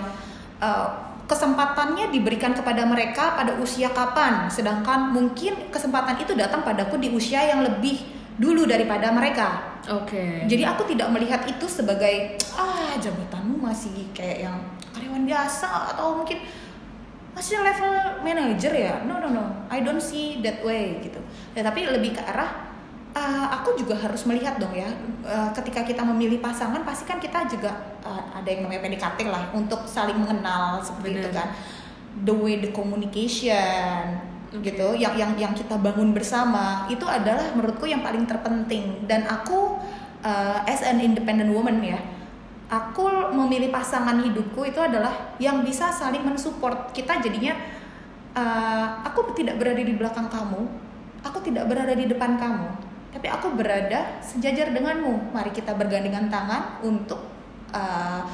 uh, 0.62 0.88
kesempatannya 1.26 2.08
diberikan 2.14 2.54
kepada 2.56 2.86
mereka 2.88 3.34
pada 3.36 3.58
usia 3.60 3.92
kapan 3.92 4.48
sedangkan 4.48 5.12
mungkin 5.12 5.68
kesempatan 5.68 6.22
itu 6.22 6.32
datang 6.32 6.64
padaku 6.64 6.96
di 6.96 7.12
usia 7.12 7.44
yang 7.44 7.60
lebih 7.66 8.00
dulu 8.42 8.66
daripada 8.66 9.14
mereka. 9.14 9.70
Oke. 9.82 10.46
jadi 10.46 10.70
aku 10.74 10.86
tidak 10.94 11.10
melihat 11.10 11.42
itu 11.42 11.66
sebagai 11.66 12.38
ah 12.54 12.94
jabatanmu 13.02 13.58
masih 13.58 14.06
kayak 14.14 14.46
yang 14.46 14.58
karyawan 14.94 15.26
biasa 15.26 15.94
atau 15.94 16.22
mungkin 16.22 16.38
masih 17.34 17.58
level 17.62 18.22
manager 18.22 18.70
ya? 18.74 19.02
No 19.06 19.18
no 19.18 19.30
no. 19.30 19.44
I 19.66 19.82
don't 19.82 20.02
see 20.02 20.38
that 20.42 20.62
way 20.62 21.02
gitu. 21.02 21.18
Ya, 21.58 21.66
tapi 21.66 21.88
lebih 21.88 22.14
ke 22.14 22.22
arah 22.22 22.70
uh, 23.10 23.46
aku 23.58 23.74
juga 23.74 23.98
harus 23.98 24.22
melihat 24.28 24.60
dong 24.62 24.70
ya 24.76 24.86
uh, 25.26 25.50
ketika 25.56 25.82
kita 25.82 26.02
memilih 26.04 26.38
pasangan 26.38 26.84
pasti 26.86 27.08
kan 27.08 27.18
kita 27.18 27.48
juga 27.48 27.72
uh, 28.04 28.38
ada 28.38 28.46
yang 28.46 28.68
namanya 28.68 28.86
PDKT 28.86 29.18
lah 29.32 29.50
untuk 29.50 29.82
saling 29.88 30.18
mengenal 30.18 30.78
seperti 30.78 31.18
itu 31.18 31.28
Bener. 31.30 31.38
kan. 31.42 31.48
The 32.22 32.34
way 32.36 32.60
the 32.60 32.70
communication 32.70 34.31
Oke. 34.52 34.68
gitu 34.68 34.92
yang 35.00 35.16
yang 35.16 35.32
yang 35.40 35.52
kita 35.56 35.80
bangun 35.80 36.12
bersama 36.12 36.84
itu 36.92 37.08
adalah 37.08 37.56
menurutku 37.56 37.88
yang 37.88 38.04
paling 38.04 38.28
terpenting. 38.28 39.08
Dan 39.08 39.24
aku 39.24 39.80
uh, 40.20 40.60
as 40.68 40.84
an 40.84 41.00
independent 41.00 41.48
woman 41.52 41.80
ya 41.80 41.96
aku 42.68 43.32
memilih 43.32 43.68
pasangan 43.72 44.20
hidupku 44.20 44.64
itu 44.64 44.80
adalah 44.80 45.36
yang 45.40 45.64
bisa 45.64 45.88
saling 45.88 46.24
mensupport. 46.24 46.92
Kita 46.92 47.20
jadinya 47.20 47.56
uh, 48.36 49.04
aku 49.08 49.32
tidak 49.36 49.56
berada 49.56 49.80
di 49.80 49.96
belakang 49.96 50.28
kamu 50.28 50.92
aku 51.22 51.38
tidak 51.46 51.70
berada 51.70 51.94
di 51.94 52.06
depan 52.10 52.36
kamu 52.36 52.68
tapi 53.12 53.28
aku 53.28 53.52
berada 53.52 54.24
sejajar 54.24 54.72
denganmu. 54.72 55.36
Mari 55.36 55.52
kita 55.52 55.76
bergandengan 55.76 56.32
tangan 56.32 56.80
untuk 56.80 57.20
uh, 57.76 58.24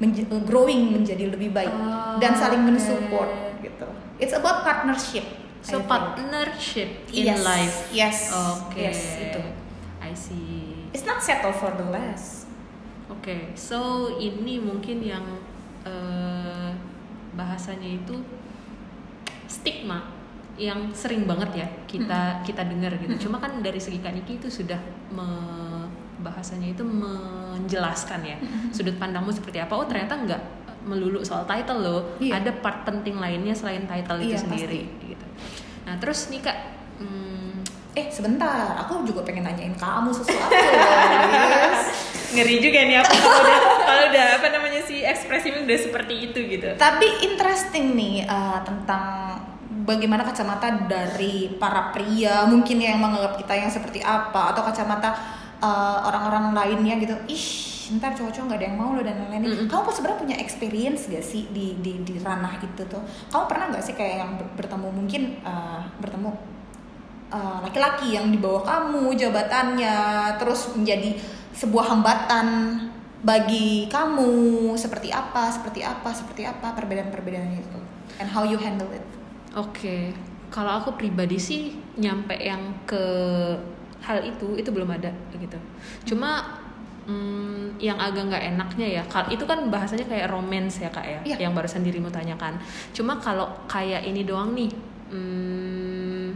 menj- 0.00 0.24
growing 0.48 0.96
menjadi 0.96 1.36
lebih 1.36 1.52
baik 1.52 1.72
dan 2.16 2.32
saling 2.32 2.64
Oke. 2.64 2.68
mensupport 2.72 3.30
gitu. 3.60 3.88
It's 4.16 4.32
about 4.32 4.64
partnership 4.64 5.28
So 5.66 5.76
I 5.76 5.76
think. 5.76 5.90
partnership 5.90 6.90
in 7.10 7.26
Yes, 7.26 7.42
life. 7.42 7.76
yes, 7.90 8.18
Oke. 8.30 8.78
yes, 8.78 9.00
itu. 9.18 9.42
I 9.98 10.14
see. 10.14 10.86
it's 10.94 11.02
not 11.02 11.18
settle 11.18 11.50
for 11.50 11.74
the 11.74 11.84
less 11.84 12.46
Oke, 13.08 13.50
so 13.52 13.78
ini 14.12 14.56
mungkin 14.56 15.02
yang 15.02 15.26
eh, 15.82 16.70
bahasanya 17.32 17.98
itu 17.98 18.14
stigma 19.46 20.02
yang 20.56 20.88
sering 20.90 21.28
banget 21.28 21.50
ya 21.54 21.66
kita 21.84 22.40
kita 22.42 22.62
dengar 22.64 22.94
gitu. 22.96 23.28
Cuma 23.28 23.36
kan 23.36 23.60
dari 23.60 23.76
segi 23.76 24.00
Kak 24.00 24.10
Niki 24.10 24.38
itu 24.38 24.48
sudah 24.48 24.78
me- 25.10 25.86
bahasanya 26.16 26.72
itu 26.72 26.82
menjelaskan 26.82 28.20
ya 28.24 28.36
sudut 28.70 28.96
pandangmu 28.96 29.28
seperti 29.30 29.60
apa. 29.60 29.74
Oh 29.74 29.84
ternyata 29.84 30.16
nggak 30.16 30.42
melulu 30.82 31.20
soal 31.20 31.44
title 31.44 31.78
loh. 31.78 32.00
Iya. 32.16 32.40
Ada 32.40 32.50
part 32.58 32.82
penting 32.82 33.18
lainnya 33.18 33.52
selain 33.52 33.84
title 33.84 34.16
itu 34.18 34.32
Iya, 34.32 34.40
sendiri 34.40 34.80
gitu. 34.86 34.95
Nah 35.86 35.94
terus 36.02 36.26
nih 36.28 36.42
Kak, 36.42 36.58
hmm, 36.98 37.62
eh 37.96 38.12
sebentar 38.12 38.76
aku 38.76 39.06
juga 39.08 39.24
pengen 39.24 39.48
nanyain 39.48 39.72
kamu 39.72 40.12
sesuatu 40.12 40.52
Liz. 40.52 41.82
ngeri 42.36 42.60
juga 42.60 42.84
nih 42.84 43.00
aku 43.00 43.14
kalau 43.16 43.40
udah 43.40 43.58
kalau 43.86 44.02
udah 44.12 44.26
apa 44.36 44.46
namanya 44.52 44.80
sih 44.84 45.00
ekspresinya 45.00 45.64
udah 45.64 45.78
seperti 45.80 46.14
itu 46.28 46.38
gitu. 46.44 46.76
tapi 46.76 47.08
interesting 47.24 47.96
nih 47.96 48.28
uh, 48.28 48.60
tentang 48.66 49.02
bagaimana 49.88 50.28
kacamata 50.28 50.84
dari 50.84 51.56
para 51.56 51.94
pria 51.94 52.44
mungkin 52.44 52.82
yang 52.82 53.00
menganggap 53.00 53.40
kita 53.40 53.54
yang 53.56 53.70
seperti 53.72 54.04
apa 54.04 54.52
atau 54.52 54.60
kacamata 54.66 55.16
uh, 55.64 56.04
orang-orang 56.04 56.52
lainnya 56.52 57.00
gitu 57.00 57.16
ih 57.32 57.75
ntar 57.94 58.10
cowok-cowok 58.18 58.46
nggak 58.50 58.58
ada 58.58 58.66
yang 58.66 58.78
mau 58.78 58.90
lo 58.96 59.02
dan 59.06 59.16
lain-lain. 59.22 59.46
Mm-mm. 59.46 59.68
kamu 59.70 59.88
sebenarnya 59.94 60.20
punya 60.26 60.36
experience 60.42 61.06
gak 61.06 61.22
sih 61.22 61.46
di 61.54 61.78
di 61.78 62.02
di 62.02 62.18
ranah 62.18 62.58
itu 62.58 62.82
tuh? 62.90 63.02
Kamu 63.30 63.44
pernah 63.46 63.70
nggak 63.70 63.84
sih 63.86 63.94
kayak 63.94 64.16
yang 64.26 64.30
ber- 64.34 64.52
bertemu 64.58 64.88
mungkin 64.90 65.22
uh, 65.46 65.86
bertemu 66.02 66.30
uh, 67.30 67.58
laki-laki 67.62 68.18
yang 68.18 68.34
di 68.34 68.38
bawah 68.42 68.66
kamu 68.66 69.14
jabatannya 69.14 69.96
terus 70.42 70.74
menjadi 70.74 71.14
sebuah 71.54 71.94
hambatan 71.94 72.46
bagi 73.22 73.86
kamu? 73.86 74.74
Seperti 74.74 75.14
apa 75.14 75.50
seperti 75.54 75.86
apa 75.86 76.10
seperti 76.10 76.42
apa 76.42 76.74
perbedaan-perbedaan 76.74 77.54
itu? 77.54 77.80
And 78.18 78.26
how 78.26 78.42
you 78.42 78.58
handle 78.58 78.90
it? 78.90 79.04
Oke, 79.56 80.12
kalau 80.52 80.82
aku 80.82 80.98
pribadi 80.98 81.40
sih 81.40 81.76
nyampe 81.96 82.36
yang 82.36 82.84
ke 82.84 83.04
hal 84.04 84.22
itu 84.22 84.54
itu 84.54 84.70
belum 84.70 84.92
ada 84.92 85.10
gitu. 85.34 85.58
Cuma 86.12 86.62
mm, 87.06 87.78
yang 87.78 87.98
agak 87.98 88.26
nggak 88.26 88.44
enaknya 88.54 88.86
ya, 89.00 89.02
itu 89.30 89.44
kan 89.46 89.58
bahasanya 89.70 90.06
kayak 90.06 90.26
romance 90.30 90.82
ya 90.82 90.90
kak 90.90 91.06
ya, 91.06 91.20
Iya. 91.22 91.36
yang 91.46 91.52
barusan 91.54 91.86
dirimu 91.86 92.10
tanyakan. 92.10 92.58
Cuma 92.90 93.18
kalau 93.22 93.50
kayak 93.70 94.02
ini 94.02 94.26
doang 94.26 94.52
nih, 94.52 94.70
mm, 95.14 96.26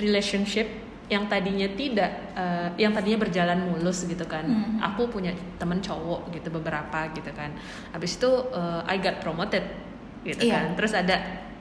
relationship 0.00 0.66
yang 1.12 1.28
tadinya 1.28 1.68
tidak, 1.76 2.32
eh, 2.32 2.68
yang 2.80 2.96
tadinya 2.96 3.20
berjalan 3.28 3.60
mulus 3.68 4.08
gitu 4.08 4.24
kan. 4.24 4.42
Hmm. 4.48 4.80
Aku 4.80 5.12
punya 5.12 5.36
temen 5.60 5.78
cowok 5.84 6.32
gitu 6.32 6.48
beberapa 6.48 7.12
gitu 7.12 7.28
kan. 7.36 7.52
Habis 7.92 8.16
itu 8.16 8.30
eh, 8.50 8.80
I 8.88 8.96
got 8.98 9.20
promoted 9.20 9.62
gitu 10.24 10.48
Iya. 10.48 10.64
kan. 10.64 10.66
Terus 10.80 10.92
ada 10.96 11.16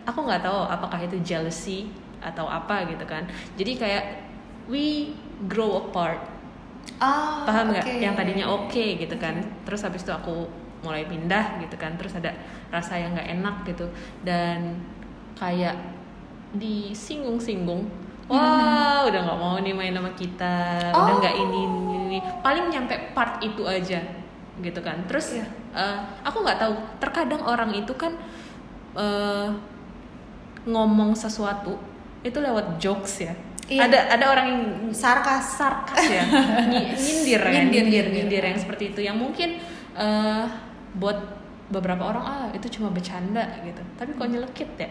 aku 0.08 0.24
nggak 0.24 0.48
tahu 0.48 0.60
apakah 0.72 1.00
itu 1.04 1.20
jealousy 1.22 1.92
atau 2.24 2.48
apa 2.48 2.88
gitu 2.88 3.04
kan. 3.04 3.28
Jadi 3.60 3.72
kayak 3.76 4.04
we 4.72 5.12
grow 5.52 5.92
apart. 5.92 6.33
Ah 7.00 7.44
Paham 7.44 7.72
nggak? 7.74 7.84
oke. 7.84 7.94
Yang 8.00 8.14
tadinya 8.16 8.46
oke 8.50 8.86
gitu 8.98 9.16
kan. 9.18 9.36
Terus 9.64 9.82
habis 9.82 10.02
itu 10.02 10.12
aku 10.12 10.48
mulai 10.82 11.04
pindah 11.04 11.60
gitu 11.60 11.76
kan. 11.76 11.96
Terus 11.96 12.16
ada 12.16 12.32
rasa 12.70 12.98
yang 12.98 13.14
nggak 13.14 13.30
enak 13.34 13.56
gitu 13.66 13.86
dan 14.22 14.80
kayak 15.36 15.76
disinggung-singgung. 16.54 17.90
Wah, 18.32 19.04
udah 19.04 19.20
nggak 19.20 19.36
mau 19.38 19.60
nih 19.60 19.76
main 19.76 19.92
sama 19.92 20.12
kita, 20.16 20.56
udah 20.96 21.12
Oh. 21.12 21.20
nggak 21.20 21.36
ini, 21.36 21.60
ini, 21.60 21.80
ini. 22.08 22.18
Paling 22.40 22.72
nyampe 22.72 23.12
part 23.12 23.44
itu 23.44 23.68
aja, 23.68 24.00
gitu 24.58 24.80
kan. 24.80 25.04
Terus 25.06 25.36
Iya. 25.36 25.46
eh, 25.76 25.98
aku 26.24 26.40
nggak 26.40 26.56
tahu. 26.58 26.74
Terkadang 27.00 27.44
orang 27.44 27.76
itu 27.76 27.92
kan 27.94 28.16
eh, 28.94 29.50
ngomong 30.64 31.12
sesuatu 31.14 31.76
itu 32.22 32.38
lewat 32.38 32.78
jokes 32.78 33.20
ya. 33.20 33.34
Iya. 33.74 33.90
Ada 33.90 34.00
ada 34.20 34.26
orang 34.30 34.46
yang 34.46 34.62
sarkas 34.94 35.58
sarkas 35.58 35.98
ya. 36.06 36.24
Ny- 36.70 36.94
nyindir 37.04 37.42
ya. 37.42 37.52
Nyindir, 37.52 37.64
nyindir 37.64 37.84
nyindir. 37.90 38.06
nyindir 38.14 38.44
yang 38.54 38.60
seperti 38.62 38.84
itu. 38.94 39.00
Yang 39.02 39.18
mungkin 39.18 39.50
eh, 39.98 40.46
buat 40.94 41.18
beberapa 41.74 42.04
orang 42.06 42.26
ah 42.26 42.46
itu 42.54 42.70
cuma 42.78 42.94
bercanda 42.94 43.42
gitu. 43.66 43.82
Tapi 43.98 44.14
kok 44.14 44.28
nyelekit 44.30 44.70
ya? 44.78 44.90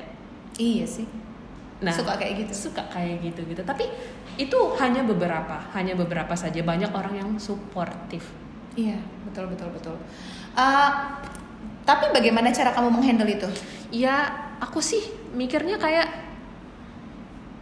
Iya 0.58 0.86
sih. 0.88 1.06
Nah 1.82 1.90
suka 1.94 2.14
kayak 2.18 2.46
gitu. 2.46 2.70
suka 2.70 2.82
kayak 2.94 3.18
gitu 3.26 3.42
gitu 3.42 3.62
tapi 3.66 3.90
itu 4.38 4.58
hanya 4.78 5.02
beberapa 5.02 5.62
hanya 5.78 5.94
beberapa 5.94 6.34
saja. 6.34 6.58
Banyak 6.62 6.90
orang 6.90 7.14
yang 7.18 7.28
suportif. 7.38 8.26
Iya 8.74 8.98
betul 9.28 9.50
betul 9.52 9.68
betul. 9.70 9.96
Ah, 10.58 11.20
tapi 11.82 12.10
bagaimana 12.14 12.50
cara 12.54 12.70
kamu 12.74 12.88
menghandle 12.88 13.28
itu? 13.30 13.48
Ya 13.92 14.30
aku 14.62 14.78
sih 14.78 15.02
mikirnya 15.34 15.76
kayak 15.76 16.08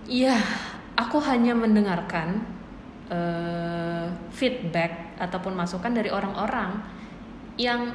ya 0.04 0.36
aku 1.00 1.16
hanya 1.24 1.56
mendengarkan 1.56 2.44
eh, 3.08 4.06
feedback 4.36 5.16
ataupun 5.16 5.56
masukan 5.56 5.96
dari 5.96 6.12
orang-orang 6.12 6.76
yang 7.56 7.88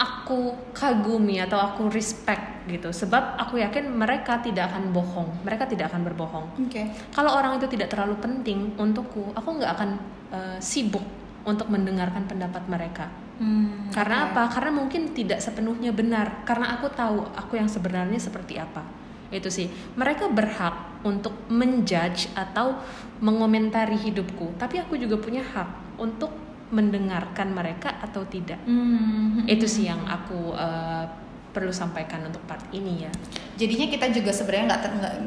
aku 0.00 0.72
kagumi 0.72 1.36
atau 1.44 1.60
aku 1.60 1.92
respect 1.92 2.64
gitu 2.64 2.88
sebab 2.88 3.36
aku 3.36 3.60
yakin 3.60 3.84
mereka 3.92 4.40
tidak 4.40 4.72
akan 4.72 4.96
bohong 4.96 5.28
mereka 5.44 5.68
tidak 5.68 5.92
akan 5.92 6.08
berbohong 6.08 6.46
oke 6.56 6.82
kalau 7.12 7.36
orang 7.36 7.60
itu 7.60 7.68
tidak 7.68 7.92
terlalu 7.92 8.16
penting 8.16 8.72
untukku 8.80 9.36
aku 9.36 9.60
nggak 9.60 9.72
akan 9.76 9.90
eh, 10.32 10.58
sibuk 10.60 11.04
untuk 11.44 11.68
mendengarkan 11.68 12.24
pendapat 12.24 12.64
mereka 12.64 13.08
Hmm, 13.40 13.88
karena 13.88 14.28
oke. 14.28 14.36
apa? 14.36 14.42
Karena 14.52 14.70
mungkin 14.76 15.16
tidak 15.16 15.40
sepenuhnya 15.40 15.96
benar. 15.96 16.44
Karena 16.44 16.76
aku 16.76 16.92
tahu 16.92 17.24
aku 17.32 17.56
yang 17.56 17.72
sebenarnya 17.72 18.20
seperti 18.20 18.60
apa. 18.60 18.84
Itu 19.32 19.48
sih. 19.48 19.72
Mereka 19.96 20.28
berhak 20.28 20.89
untuk 21.04 21.32
menjudge 21.48 22.32
atau 22.36 22.80
mengomentari 23.20 23.96
hidupku. 23.96 24.56
Tapi 24.56 24.80
aku 24.80 24.96
juga 24.96 25.20
punya 25.20 25.44
hak 25.44 26.00
untuk 26.00 26.32
mendengarkan 26.70 27.50
mereka 27.50 27.98
atau 28.00 28.22
tidak. 28.24 28.62
Hmm, 28.64 29.42
Itu 29.44 29.66
sih 29.66 29.90
yang 29.90 30.06
aku 30.06 30.54
eh, 30.54 31.04
perlu 31.50 31.74
sampaikan 31.74 32.22
untuk 32.30 32.38
part 32.46 32.62
ini 32.70 33.02
ya. 33.04 33.12
jadinya 33.58 33.90
kita 33.92 34.06
juga 34.14 34.30
sebenarnya 34.32 34.78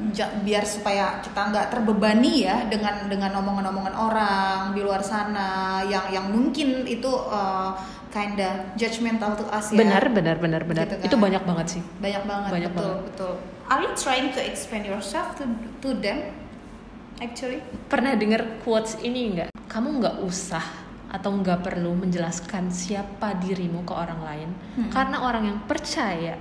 nggak 0.09 0.31
biar 0.41 0.63
supaya 0.65 1.19
kita 1.21 1.53
nggak 1.53 1.67
terbebani 1.69 2.47
ya 2.47 2.65
dengan 2.65 3.05
dengan 3.11 3.29
omongan-omongan 3.43 3.93
orang 3.93 4.59
di 4.73 4.81
luar 4.81 5.03
sana 5.05 5.83
yang 5.85 6.09
yang 6.09 6.25
mungkin 6.33 6.87
itu 6.87 7.11
uh, 7.11 7.75
kinda 8.13 8.49
judgmental 8.77 9.33
to 9.33 9.45
us 9.49 9.73
ya 9.73 9.81
Benar, 9.81 10.05
benar, 10.07 10.37
benar, 10.37 10.61
benar. 10.61 10.85
Gitu 10.85 10.95
kan. 10.95 11.05
Itu 11.09 11.15
banyak 11.17 11.43
banget 11.43 11.67
sih. 11.67 11.81
banyak 11.97 12.23
banget 12.23 12.49
Banyak 12.53 12.71
betul 12.71 12.85
banget. 12.93 13.05
betul 13.09 13.33
are 13.65 13.81
you 13.81 13.91
trying 13.97 14.29
to 14.29 14.37
explain 14.39 14.85
yourself 14.85 15.33
to 15.33 15.49
to 15.81 15.97
them 15.97 16.29
actually 17.17 17.57
Pernah 17.89 18.13
dengar 18.13 18.61
quotes 18.61 19.01
ini 19.01 19.33
nggak? 19.33 19.49
Kamu 19.65 19.97
nggak 19.97 20.21
usah 20.21 20.61
atau 21.09 21.29
nggak 21.31 21.61
perlu 21.61 21.93
menjelaskan 21.95 22.69
siapa 22.69 23.37
dirimu 23.37 23.81
ke 23.81 23.93
orang 23.93 24.21
lain 24.21 24.49
Hmm. 24.73 24.89
karena 24.89 25.21
orang 25.21 25.43
yang 25.45 25.59
percaya 25.65 26.33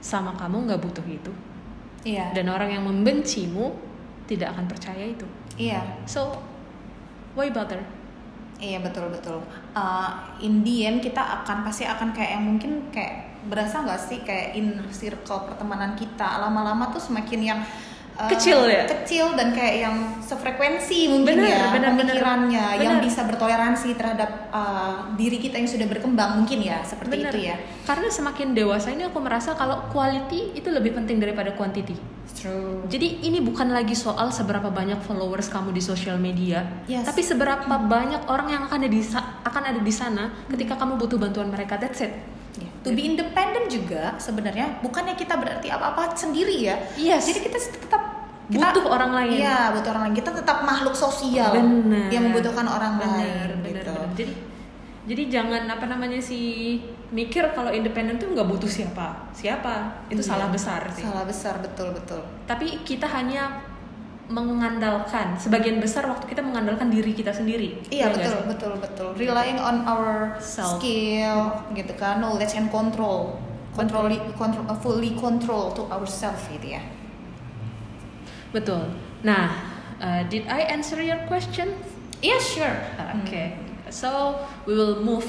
sama 0.00 0.32
kamu 0.32 0.68
nggak 0.68 0.80
butuh 0.80 1.04
itu 1.04 1.32
Iya. 2.00 2.32
dan 2.32 2.48
orang 2.48 2.70
yang 2.70 2.84
membencimu 2.84 3.76
tidak 4.24 4.56
akan 4.56 4.64
percaya 4.66 5.04
itu 5.04 5.28
Iya. 5.56 5.84
so 6.04 6.40
why 7.32 7.48
bother 7.48 7.80
Iya 8.56 8.80
betul 8.80 9.12
betul. 9.12 9.44
Uh, 9.76 10.08
in 10.40 10.64
the 10.64 10.88
end 10.88 11.04
kita 11.04 11.20
akan 11.20 11.60
pasti 11.68 11.84
akan 11.84 12.16
kayak 12.16 12.40
yang 12.40 12.44
mungkin 12.56 12.88
kayak 12.88 13.36
berasa 13.52 13.84
nggak 13.84 14.00
sih 14.00 14.18
kayak 14.24 14.56
in 14.56 14.80
circle 14.90 15.44
pertemanan 15.44 15.92
kita 15.92 16.40
lama-lama 16.40 16.88
tuh 16.88 16.98
semakin 16.98 17.40
yang 17.44 17.60
uh, 18.16 18.30
Kecil 18.32 18.58
ya? 18.66 18.84
Kecil 18.88 19.36
dan 19.36 19.52
kayak 19.52 19.76
yang 19.86 19.96
sefrekuensi 20.20 21.06
mungkin 21.06 21.38
Bener, 21.38 21.52
ya 21.52 21.70
bener, 21.70 21.92
bener. 21.94 22.16
pemikirannya 22.16 22.66
yang 22.82 22.98
Bener. 22.98 23.06
bisa 23.06 23.20
bertoleransi 23.28 23.94
terhadap 23.94 24.50
uh, 24.50 25.12
diri 25.14 25.38
kita 25.38 25.60
yang 25.60 25.68
sudah 25.70 25.86
berkembang 25.86 26.42
mungkin 26.42 26.64
ya 26.64 26.82
seperti 26.82 27.22
Bener. 27.22 27.30
itu 27.30 27.38
ya. 27.52 27.56
karena 27.86 28.08
semakin 28.10 28.56
dewasa 28.56 28.90
ini 28.90 29.06
aku 29.06 29.18
merasa 29.22 29.54
kalau 29.54 29.86
quality 29.94 30.56
itu 30.58 30.68
lebih 30.72 30.96
penting 30.96 31.22
daripada 31.22 31.54
quantity 31.54 31.94
True. 32.36 32.84
Jadi 32.90 33.24
ini 33.24 33.40
bukan 33.40 33.72
lagi 33.72 33.96
soal 33.96 34.28
seberapa 34.28 34.68
banyak 34.68 35.00
followers 35.08 35.48
kamu 35.48 35.72
di 35.72 35.80
sosial 35.80 36.20
media, 36.20 36.68
Yes. 36.84 37.08
tapi 37.08 37.24
seberapa 37.24 37.64
banyak 37.64 38.28
orang 38.28 38.48
yang 38.52 38.62
akan 38.68 38.82
ada 38.84 38.90
di 38.92 39.00
akan 39.46 39.62
ada 39.62 39.80
di 39.80 39.94
sana 39.94 40.44
ketika 40.52 40.76
kamu 40.76 41.00
butuh 41.00 41.16
bantuan 41.16 41.48
mereka. 41.48 41.80
That's 41.80 42.02
it. 42.04 42.12
To 42.86 42.94
be 42.94 43.02
independent 43.02 43.66
juga 43.66 44.14
sebenarnya 44.16 44.78
bukannya 44.78 45.18
kita 45.18 45.34
berarti 45.34 45.66
apa-apa 45.68 46.14
sendiri 46.14 46.54
ya. 46.62 46.78
Yes. 46.94 47.26
Jadi 47.26 47.50
kita 47.50 47.58
tetap 47.58 48.02
kita, 48.46 48.70
Butuh 48.70 48.86
orang 48.86 49.10
lain. 49.10 49.42
Iya, 49.42 49.74
butuh 49.74 49.90
orang 49.90 50.02
lain. 50.06 50.14
Kita 50.14 50.30
tetap 50.30 50.62
makhluk 50.62 50.94
sosial 50.94 51.50
Bener. 51.50 52.06
yang 52.14 52.30
membutuhkan 52.30 52.62
orang 52.62 52.94
Bener, 52.94 53.10
lain 53.10 53.58
bener, 53.58 53.82
gitu. 53.82 53.90
bener. 53.90 54.14
Jadi 54.14 54.32
jadi 55.06 55.22
jangan 55.30 55.62
apa 55.70 55.86
namanya 55.86 56.18
sih 56.18 56.78
mikir 57.14 57.54
kalau 57.54 57.70
independen 57.70 58.18
tuh 58.18 58.26
nggak 58.34 58.42
butuh 58.50 58.66
siapa 58.66 59.30
siapa 59.30 60.02
itu 60.10 60.18
Iya. 60.18 60.30
salah 60.34 60.48
besar 60.50 60.82
sih. 60.90 61.02
Salah 61.06 61.22
besar 61.22 61.58
betul 61.58 61.90
betul. 61.94 62.22
Tapi 62.46 62.82
kita 62.82 63.06
hanya 63.06 63.65
mengandalkan 64.26 65.38
sebagian 65.38 65.78
besar 65.78 66.02
waktu 66.10 66.26
kita 66.26 66.42
mengandalkan 66.42 66.90
diri 66.90 67.14
kita 67.14 67.30
sendiri. 67.30 67.78
Iya 67.94 68.10
nggak 68.10 68.22
betul 68.26 68.42
betul 68.50 68.72
betul. 68.82 69.08
Relying 69.14 69.60
on 69.62 69.86
our 69.86 70.34
Self. 70.42 70.82
skill 70.82 71.62
gitu 71.78 71.94
kan, 71.94 72.18
knowledge 72.18 72.58
and 72.58 72.68
control. 72.74 73.38
Control, 73.76 74.08
control 74.40 74.64
fully 74.80 75.12
control 75.20 75.68
to 75.76 75.84
ourselves 75.92 76.40
gitu 76.48 76.80
ya. 76.80 76.82
Betul. 78.50 78.88
Nah, 79.20 79.52
uh, 80.00 80.24
did 80.32 80.48
I 80.48 80.64
answer 80.72 80.96
your 80.96 81.20
question? 81.28 81.76
Iya 82.24 82.38
sure. 82.40 82.76
Oke, 83.20 83.52
so 83.92 84.40
we 84.64 84.72
will 84.72 85.04
move 85.04 85.28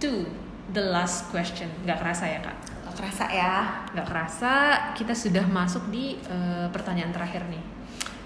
to 0.00 0.24
the 0.72 0.80
last 0.80 1.28
question. 1.28 1.68
Gak 1.84 2.00
kerasa 2.00 2.24
ya 2.24 2.40
kak? 2.40 2.56
Gak 2.88 2.94
kerasa 2.96 3.24
ya. 3.28 3.54
Gak 3.92 4.06
kerasa 4.08 4.52
kita 4.96 5.12
sudah 5.12 5.44
masuk 5.44 5.92
di 5.92 6.16
eh, 6.16 6.66
pertanyaan 6.72 7.12
terakhir 7.12 7.44
nih. 7.52 7.71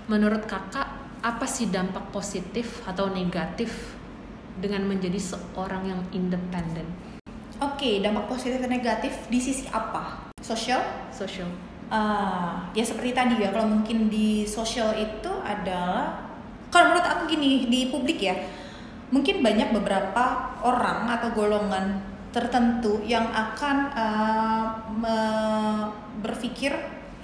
Menurut 0.07 0.47
kakak 0.47 0.87
apa 1.19 1.47
sih 1.51 1.67
dampak 1.67 2.15
positif 2.15 2.79
atau 2.87 3.11
negatif 3.11 3.99
dengan 4.55 4.87
menjadi 4.87 5.19
seorang 5.19 5.83
yang 5.91 6.03
independen? 6.15 6.87
Oke, 7.59 7.99
dampak 7.99 8.31
positif 8.31 8.63
dan 8.63 8.71
negatif 8.71 9.27
di 9.27 9.43
sisi 9.43 9.67
apa? 9.75 10.31
Social? 10.39 11.11
Social. 11.11 11.51
Ah, 11.91 12.71
ya 12.71 12.87
seperti 12.87 13.19
tadi 13.19 13.35
ya, 13.43 13.51
kalau 13.51 13.67
mungkin 13.67 14.07
di 14.07 14.47
sosial 14.47 14.95
itu 14.95 15.33
adalah 15.43 16.23
kalau 16.71 16.95
menurut 16.95 17.07
aku 17.11 17.23
gini 17.27 17.67
di 17.67 17.91
publik 17.91 18.23
ya, 18.23 18.39
mungkin 19.11 19.43
banyak 19.43 19.75
beberapa 19.75 20.55
orang 20.63 21.11
atau 21.19 21.35
golongan 21.35 21.99
tertentu 22.31 23.03
yang 23.03 23.27
akan 23.35 23.77
me- 25.03 25.91
berpikir 26.23 26.75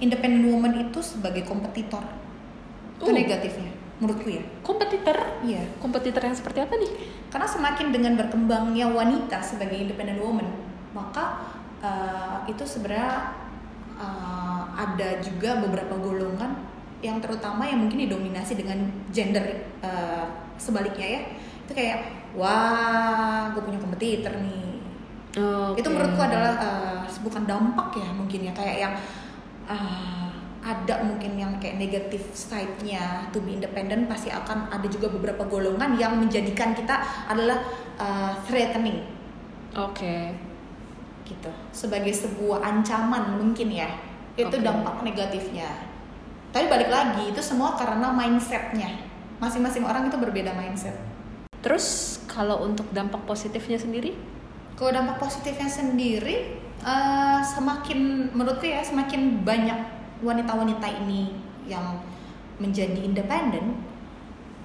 independent 0.03 0.51
woman 0.51 0.91
itu 0.91 0.99
sebagai 0.99 1.47
kompetitor. 1.47 2.03
Itu 3.03 3.11
negatifnya 3.11 3.73
menurutku 4.01 4.29
ya. 4.35 4.43
Kompetitor? 4.65 5.17
Iya. 5.45 5.63
Kompetitor 5.79 6.21
yang 6.23 6.35
seperti 6.35 6.59
apa 6.59 6.75
nih? 6.75 6.91
Karena 7.31 7.47
semakin 7.47 7.87
dengan 7.95 8.13
berkembangnya 8.19 8.91
wanita 8.91 9.39
sebagai 9.39 9.79
independent 9.79 10.19
woman, 10.19 10.47
maka 10.91 11.39
uh, 11.79 12.43
itu 12.49 12.67
sebenarnya 12.67 13.31
uh, 13.95 14.67
ada 14.75 15.23
juga 15.23 15.61
beberapa 15.63 15.95
golongan 15.95 16.67
yang 17.03 17.19
terutama 17.19 17.67
yang 17.67 17.83
mungkin 17.83 18.07
didominasi 18.07 18.55
dengan 18.59 18.91
gender 19.11 19.71
uh, 19.83 20.27
sebaliknya 20.59 21.07
ya. 21.07 21.21
Itu 21.63 21.71
kayak 21.71 21.99
wah, 22.35 23.55
gue 23.55 23.61
punya 23.63 23.79
kompetitor 23.79 24.35
nih. 24.43 24.83
Itu 25.79 25.87
menurutku 25.89 26.21
adalah 26.21 26.53
uh, 26.59 27.01
bukan 27.23 27.47
dampak 27.47 27.95
ya 27.97 28.09
mungkin 28.11 28.51
ya 28.51 28.53
kayak 28.53 28.77
yang 28.83 28.93
uh, 29.65 30.22
ada 30.63 31.03
mungkin 31.03 31.35
yang 31.35 31.59
kayak 31.59 31.75
negatif 31.75 32.23
side-nya 32.31 33.27
to 33.35 33.43
be 33.43 33.59
independent 33.59 34.07
pasti 34.07 34.31
akan 34.31 34.71
ada 34.71 34.87
juga 34.87 35.11
beberapa 35.11 35.43
golongan 35.43 35.99
yang 35.99 36.15
menjadikan 36.15 36.71
kita 36.71 37.03
adalah 37.27 37.59
uh, 37.99 38.31
threatening 38.47 39.03
Oke. 39.75 40.31
gitu 41.27 41.51
sebagai 41.75 42.15
sebuah 42.15 42.63
ancaman 42.63 43.35
mungkin 43.43 43.75
ya 43.75 43.91
itu 44.39 44.55
Oke. 44.55 44.63
dampak 44.63 45.03
negatifnya 45.03 45.67
tapi 46.55 46.71
balik 46.71 46.87
lagi 46.87 47.35
itu 47.35 47.41
semua 47.43 47.75
karena 47.75 48.15
mindsetnya 48.15 48.89
masing-masing 49.43 49.83
orang 49.83 50.07
itu 50.07 50.15
berbeda 50.15 50.55
mindset 50.55 50.95
Terus 51.63 52.19
kalau 52.27 52.67
untuk 52.67 52.91
dampak 52.91 53.23
positifnya 53.23 53.79
sendiri? 53.79 54.11
kalau 54.75 54.89
dampak 54.89 55.21
positifnya 55.21 55.69
sendiri 55.69 56.59
eh, 56.81 57.39
semakin 57.45 58.33
menurutku 58.33 58.65
ya 58.67 58.81
semakin 58.81 59.45
banyak 59.45 60.02
wanita-wanita 60.23 60.87
ini 61.05 61.35
yang 61.67 61.99
menjadi 62.57 63.03
independen 63.03 63.77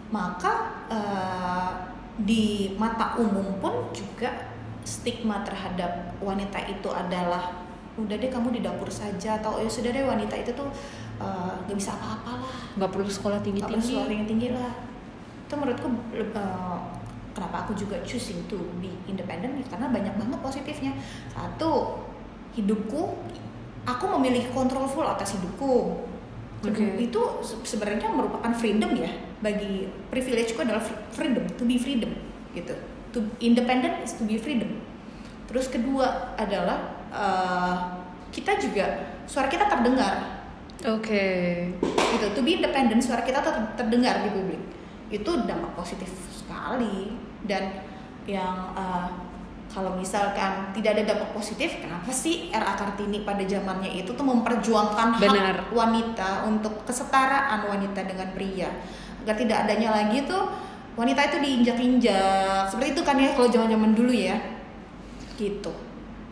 maka 0.09 0.87
eh, 0.89 1.71
di 2.19 2.75
mata 2.81 3.15
umum 3.21 3.61
pun 3.61 3.93
juga 3.93 4.51
stigma 4.83 5.45
terhadap 5.45 6.17
wanita 6.19 6.59
itu 6.65 6.89
adalah 6.89 7.69
udah 7.99 8.15
deh 8.15 8.31
kamu 8.31 8.59
di 8.59 8.61
dapur 8.63 8.89
saja 8.89 9.37
atau 9.43 9.59
ya 9.59 9.69
sudah 9.69 9.91
deh 9.93 10.07
wanita 10.07 10.35
itu 10.39 10.51
tuh 10.57 10.71
eh, 11.21 11.53
nggak 11.67 11.77
bisa 11.77 11.93
apa-apalah. 11.95 12.55
Nggak 12.81 12.91
perlu 12.95 13.11
sekolah 13.11 13.39
nggak 13.43 13.53
perlu 13.53 13.59
tinggi-tinggi? 13.61 13.95
suara 13.95 14.13
yang 14.13 14.27
tinggi 14.27 14.49
lah. 14.55 14.73
Itu 15.45 15.55
menurutku 15.61 15.89
eh, 16.17 16.79
kenapa 17.37 17.57
aku 17.67 17.73
juga 17.77 18.01
choosing 18.03 18.49
to 18.49 18.59
be 18.81 18.91
independent 19.07 19.55
karena 19.69 19.87
banyak 19.93 20.15
banget 20.17 20.39
positifnya. 20.41 20.93
Satu 21.31 22.03
hidupku 22.57 23.15
aku 23.95 24.05
memiliki 24.19 24.53
kontrol 24.53 24.85
full 24.85 25.09
atas 25.09 25.39
hidupku. 25.39 26.05
Oke. 26.59 26.99
itu 26.99 27.23
se- 27.39 27.63
sebenarnya 27.63 28.11
merupakan 28.11 28.51
freedom 28.51 28.91
ya. 28.99 29.07
Bagi 29.39 29.87
privilegeku 30.11 30.59
adalah 30.59 30.83
fr- 30.83 30.99
freedom 31.15 31.47
to 31.55 31.63
be 31.63 31.79
freedom 31.79 32.11
gitu. 32.51 32.75
To 33.15 33.23
independent 33.39 34.03
is 34.03 34.19
to 34.19 34.27
be 34.27 34.35
freedom. 34.43 34.83
Terus 35.47 35.71
kedua 35.71 36.35
adalah 36.35 36.99
eh, 37.15 37.75
kita 38.35 38.59
juga 38.59 39.15
suara 39.31 39.47
kita 39.47 39.71
terdengar. 39.71 40.43
Oke. 40.87 41.27
gitu 42.19 42.27
to 42.35 42.41
be 42.43 42.59
independent 42.59 43.03
suara 43.03 43.23
kita 43.23 43.39
tetap 43.39 43.79
terdengar 43.79 44.27
di 44.27 44.31
publik. 44.35 44.63
Itu 45.15 45.47
dampak 45.47 45.79
positif 45.79 46.11
sekali. 46.35 47.15
Dan 47.47 47.71
yang 48.27 48.75
uh, 48.77 49.09
kalau 49.79 49.95
misalkan 49.95 50.75
tidak 50.75 50.99
ada 50.99 51.15
dampak 51.15 51.31
positif 51.31 51.79
kenapa 51.79 52.11
sih 52.11 52.51
RA 52.51 52.75
Kartini 52.75 53.23
pada 53.23 53.47
zamannya 53.47 54.03
itu 54.03 54.11
tuh 54.11 54.27
memperjuangkan 54.27 55.23
Benar. 55.23 55.63
hak 55.63 55.71
wanita 55.71 56.51
untuk 56.51 56.83
kesetaraan 56.83 57.71
wanita 57.71 58.03
dengan 58.03 58.35
pria? 58.35 58.67
Agar 59.23 59.39
tidak 59.39 59.71
adanya 59.71 59.95
lagi 59.95 60.27
tuh 60.27 60.51
wanita 60.99 61.31
itu 61.31 61.39
diinjak-injak. 61.39 62.67
Seperti 62.75 62.99
itu 62.99 63.03
kan 63.07 63.15
ya 63.23 63.31
kalau 63.39 63.47
zaman-zaman 63.47 63.95
dulu 63.95 64.11
ya. 64.11 64.35
Gitu. 65.39 65.71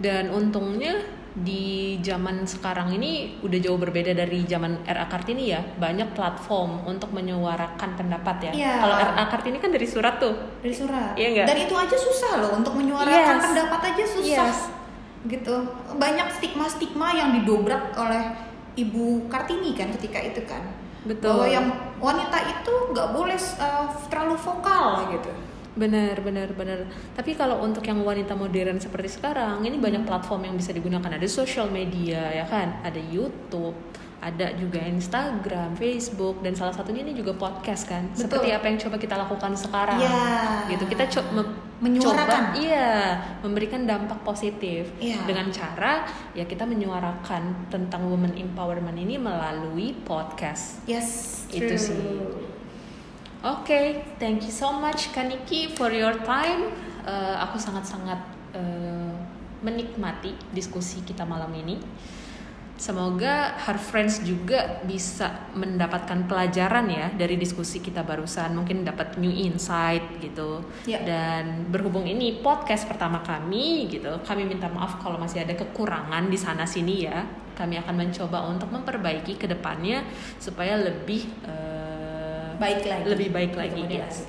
Dan 0.02 0.34
untungnya 0.34 1.15
di 1.36 2.00
zaman 2.00 2.48
sekarang 2.48 2.96
ini 2.96 3.36
udah 3.44 3.58
jauh 3.60 3.76
berbeda 3.76 4.10
dari 4.10 4.40
zaman 4.42 4.80
RA 4.82 5.04
Kartini 5.04 5.52
ya. 5.52 5.60
Banyak 5.60 6.16
platform 6.16 6.88
untuk 6.88 7.12
menyuarakan 7.12 7.92
pendapat 7.92 8.48
ya. 8.48 8.52
Iya. 8.56 8.72
Kalau 8.80 8.96
RA 8.96 9.24
Kartini 9.28 9.60
kan 9.60 9.68
dari 9.68 9.84
surat 9.84 10.16
tuh. 10.16 10.32
dari 10.58 10.72
surat 10.72 11.12
Iya 11.12 11.28
nggak? 11.32 11.46
dan 11.46 11.56
itu 11.60 11.74
aja 11.76 11.96
susah 11.96 12.32
loh 12.40 12.50
untuk 12.56 12.72
menyuarakan 12.74 13.36
Yes. 13.36 13.44
pendapat 13.46 13.80
aja 13.92 14.04
susah 14.08 14.48
Yes. 14.48 14.58
gitu 15.26 15.54
banyak 15.94 16.28
stigma-stigma 16.32 17.08
yang 17.12 17.30
didobrak 17.34 17.92
oleh 17.94 18.32
ibu 18.74 19.26
kartini 19.26 19.74
kan 19.74 19.90
ketika 19.94 20.18
itu 20.22 20.40
kan 20.44 20.62
Betul. 21.02 21.34
bahwa 21.34 21.46
yang 21.46 21.66
wanita 21.98 22.38
itu 22.46 22.72
nggak 22.90 23.08
boleh 23.10 23.38
uh, 23.58 23.86
terlalu 24.06 24.34
vokal 24.36 24.84
gitu 25.10 25.30
Benar, 25.76 26.24
benar, 26.24 26.48
benar. 26.50 26.88
Tapi 27.12 27.36
kalau 27.36 27.60
untuk 27.60 27.84
yang 27.84 28.00
wanita 28.00 28.32
modern 28.32 28.80
seperti 28.80 29.12
sekarang, 29.12 29.60
ini 29.60 29.76
banyak 29.76 30.02
platform 30.02 30.48
yang 30.48 30.56
bisa 30.56 30.72
digunakan. 30.72 31.04
Ada 31.06 31.28
social 31.28 31.68
media, 31.68 32.32
ya 32.32 32.48
kan? 32.48 32.80
Ada 32.80 32.96
YouTube, 32.96 33.76
ada 34.16 34.56
juga 34.56 34.80
Instagram, 34.80 35.76
Facebook, 35.76 36.40
dan 36.40 36.56
salah 36.56 36.72
satunya 36.72 37.04
ini 37.04 37.12
juga 37.12 37.36
podcast 37.36 37.84
kan. 37.84 38.08
Betul. 38.08 38.24
Seperti 38.24 38.48
apa 38.50 38.64
yang 38.66 38.78
coba 38.80 38.96
kita 38.96 39.14
lakukan 39.14 39.52
sekarang. 39.52 40.00
Iya. 40.00 40.24
Gitu. 40.72 40.84
Kita 40.88 41.04
co- 41.12 41.30
me- 41.36 41.54
Menyuarakan. 41.76 42.24
coba 42.24 42.56
iya 42.56 43.20
memberikan 43.44 43.84
dampak 43.84 44.24
positif 44.24 44.88
Iya. 44.96 45.28
dengan 45.28 45.52
cara 45.52 46.08
ya 46.32 46.48
kita 46.48 46.64
menyuarakan 46.64 47.68
tentang 47.68 48.08
women 48.08 48.32
empowerment 48.32 48.96
ini 48.96 49.20
melalui 49.20 49.92
podcast. 49.92 50.80
Yes, 50.88 51.44
Itu 51.52 51.68
true. 51.68 51.76
sih. 51.76 52.00
Oke, 53.46 54.02
thank 54.18 54.42
you 54.42 54.50
so 54.50 54.74
much 54.74 55.14
Kaniki 55.14 55.70
for 55.70 55.94
your 55.94 56.18
time. 56.26 56.66
Eh, 57.06 57.36
aku 57.38 57.62
sangat-sangat 57.62 58.18
eh, 58.58 59.14
menikmati 59.62 60.34
diskusi 60.50 61.06
kita 61.06 61.22
malam 61.22 61.54
ini. 61.54 61.78
Semoga 62.74 63.54
Her 63.54 63.78
Friends 63.78 64.20
juga 64.26 64.82
bisa 64.82 65.48
mendapatkan 65.54 66.26
pelajaran 66.26 66.90
ya 66.90 67.06
dari 67.14 67.38
diskusi 67.38 67.78
kita 67.78 68.02
barusan. 68.02 68.50
Mungkin 68.58 68.82
dapat 68.82 69.14
new 69.22 69.30
insight 69.30 70.18
gitu. 70.18 70.66
Ya. 70.90 71.06
Dan 71.06 71.70
berhubung 71.70 72.02
ini 72.02 72.42
podcast 72.42 72.90
pertama 72.90 73.22
kami 73.22 73.86
gitu, 73.86 74.10
kami 74.26 74.42
minta 74.42 74.66
maaf 74.66 74.98
kalau 74.98 75.22
masih 75.22 75.46
ada 75.46 75.54
kekurangan 75.54 76.26
di 76.26 76.36
sana 76.36 76.66
sini 76.66 77.06
ya. 77.06 77.22
Kami 77.54 77.78
akan 77.78 77.94
mencoba 77.94 78.42
untuk 78.50 78.74
memperbaiki 78.74 79.38
ke 79.38 79.46
depannya 79.46 80.02
supaya 80.42 80.74
lebih 80.76 81.22
eh, 81.46 81.75
Baik 82.56 82.88
lagi. 82.88 83.04
lebih 83.06 83.28
baik 83.32 83.52
lagi. 83.54 83.82
Yes. 83.88 84.24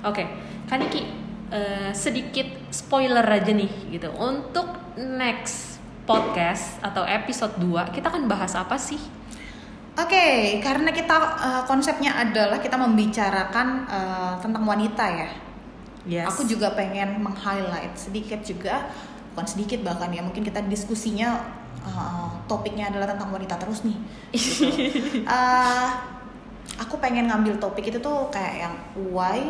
Oke, 0.00 0.24
Kaniki 0.64 1.04
eh, 1.52 1.92
sedikit 1.92 2.46
spoiler 2.72 3.24
aja 3.26 3.52
nih 3.52 3.70
gitu. 3.92 4.08
Untuk 4.16 4.66
next 4.96 5.78
podcast 6.08 6.80
atau 6.82 7.04
episode 7.04 7.60
2 7.60 7.94
kita 7.94 8.08
akan 8.08 8.26
bahas 8.26 8.56
apa 8.56 8.80
sih? 8.80 8.98
Oke, 9.98 10.58
karena 10.64 10.90
kita 10.94 11.16
eh, 11.36 11.62
konsepnya 11.68 12.16
adalah 12.16 12.58
kita 12.62 12.80
membicarakan 12.80 13.84
eh, 13.86 14.34
tentang 14.40 14.64
wanita 14.64 15.04
ya. 15.10 15.30
Yes. 16.08 16.32
Aku 16.32 16.48
juga 16.48 16.72
pengen 16.72 17.20
meng-highlight 17.20 17.92
sedikit 17.92 18.40
juga, 18.40 18.88
bukan 19.36 19.44
sedikit 19.44 19.84
bahkan 19.84 20.08
ya, 20.08 20.24
mungkin 20.24 20.40
kita 20.40 20.64
diskusinya 20.64 21.44
eh, 21.84 22.28
topiknya 22.48 22.88
adalah 22.88 23.12
tentang 23.12 23.28
wanita 23.36 23.60
terus 23.60 23.84
nih. 23.84 23.98
Gitu. 24.32 24.64
Eh, 25.30 25.88
aku 26.80 26.96
pengen 26.96 27.28
ngambil 27.28 27.60
topik 27.60 27.92
itu 27.92 28.00
tuh 28.00 28.32
kayak 28.32 28.64
yang 28.64 28.74
why 29.12 29.44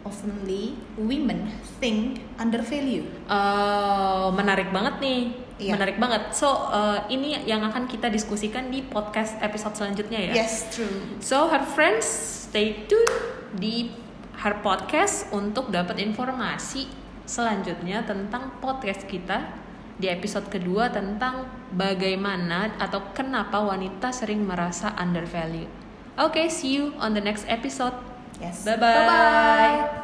oftenly 0.00 0.80
women 0.96 1.52
think 1.76 2.24
undervalue. 2.40 3.04
Eh, 3.28 4.28
menarik 4.32 4.72
banget 4.72 4.96
nih. 5.04 5.20
Iya. 5.60 5.76
Menarik 5.76 6.00
banget. 6.00 6.32
So, 6.32 6.72
eh, 6.72 7.12
ini 7.12 7.36
yang 7.44 7.60
akan 7.60 7.84
kita 7.84 8.08
diskusikan 8.08 8.72
di 8.72 8.80
podcast 8.80 9.36
episode 9.44 9.76
selanjutnya 9.76 10.32
ya. 10.32 10.40
Yes, 10.40 10.72
true. 10.72 11.20
So, 11.20 11.52
her 11.52 11.60
friends, 11.76 12.08
stay 12.48 12.88
tune 12.88 13.12
di 13.52 13.92
her 14.40 14.64
podcast 14.64 15.28
untuk 15.36 15.68
dapat 15.68 16.00
informasi 16.00 16.88
selanjutnya 17.28 18.02
tentang 18.08 18.56
podcast 18.64 19.04
kita 19.04 19.52
di 20.00 20.08
episode 20.08 20.48
kedua 20.48 20.88
tentang 20.88 21.44
bagaimana 21.76 22.72
atau 22.80 23.12
kenapa 23.12 23.60
wanita 23.60 24.08
sering 24.16 24.48
merasa 24.48 24.96
undervalued. 24.96 25.79
Oke, 26.18 26.50
see 26.50 26.74
you 26.74 26.94
on 26.98 27.14
the 27.14 27.20
next 27.20 27.44
episode. 27.48 27.94
Yes. 28.40 28.64
Bye-bye. 28.64 28.80
Bye-bye. 28.80 29.96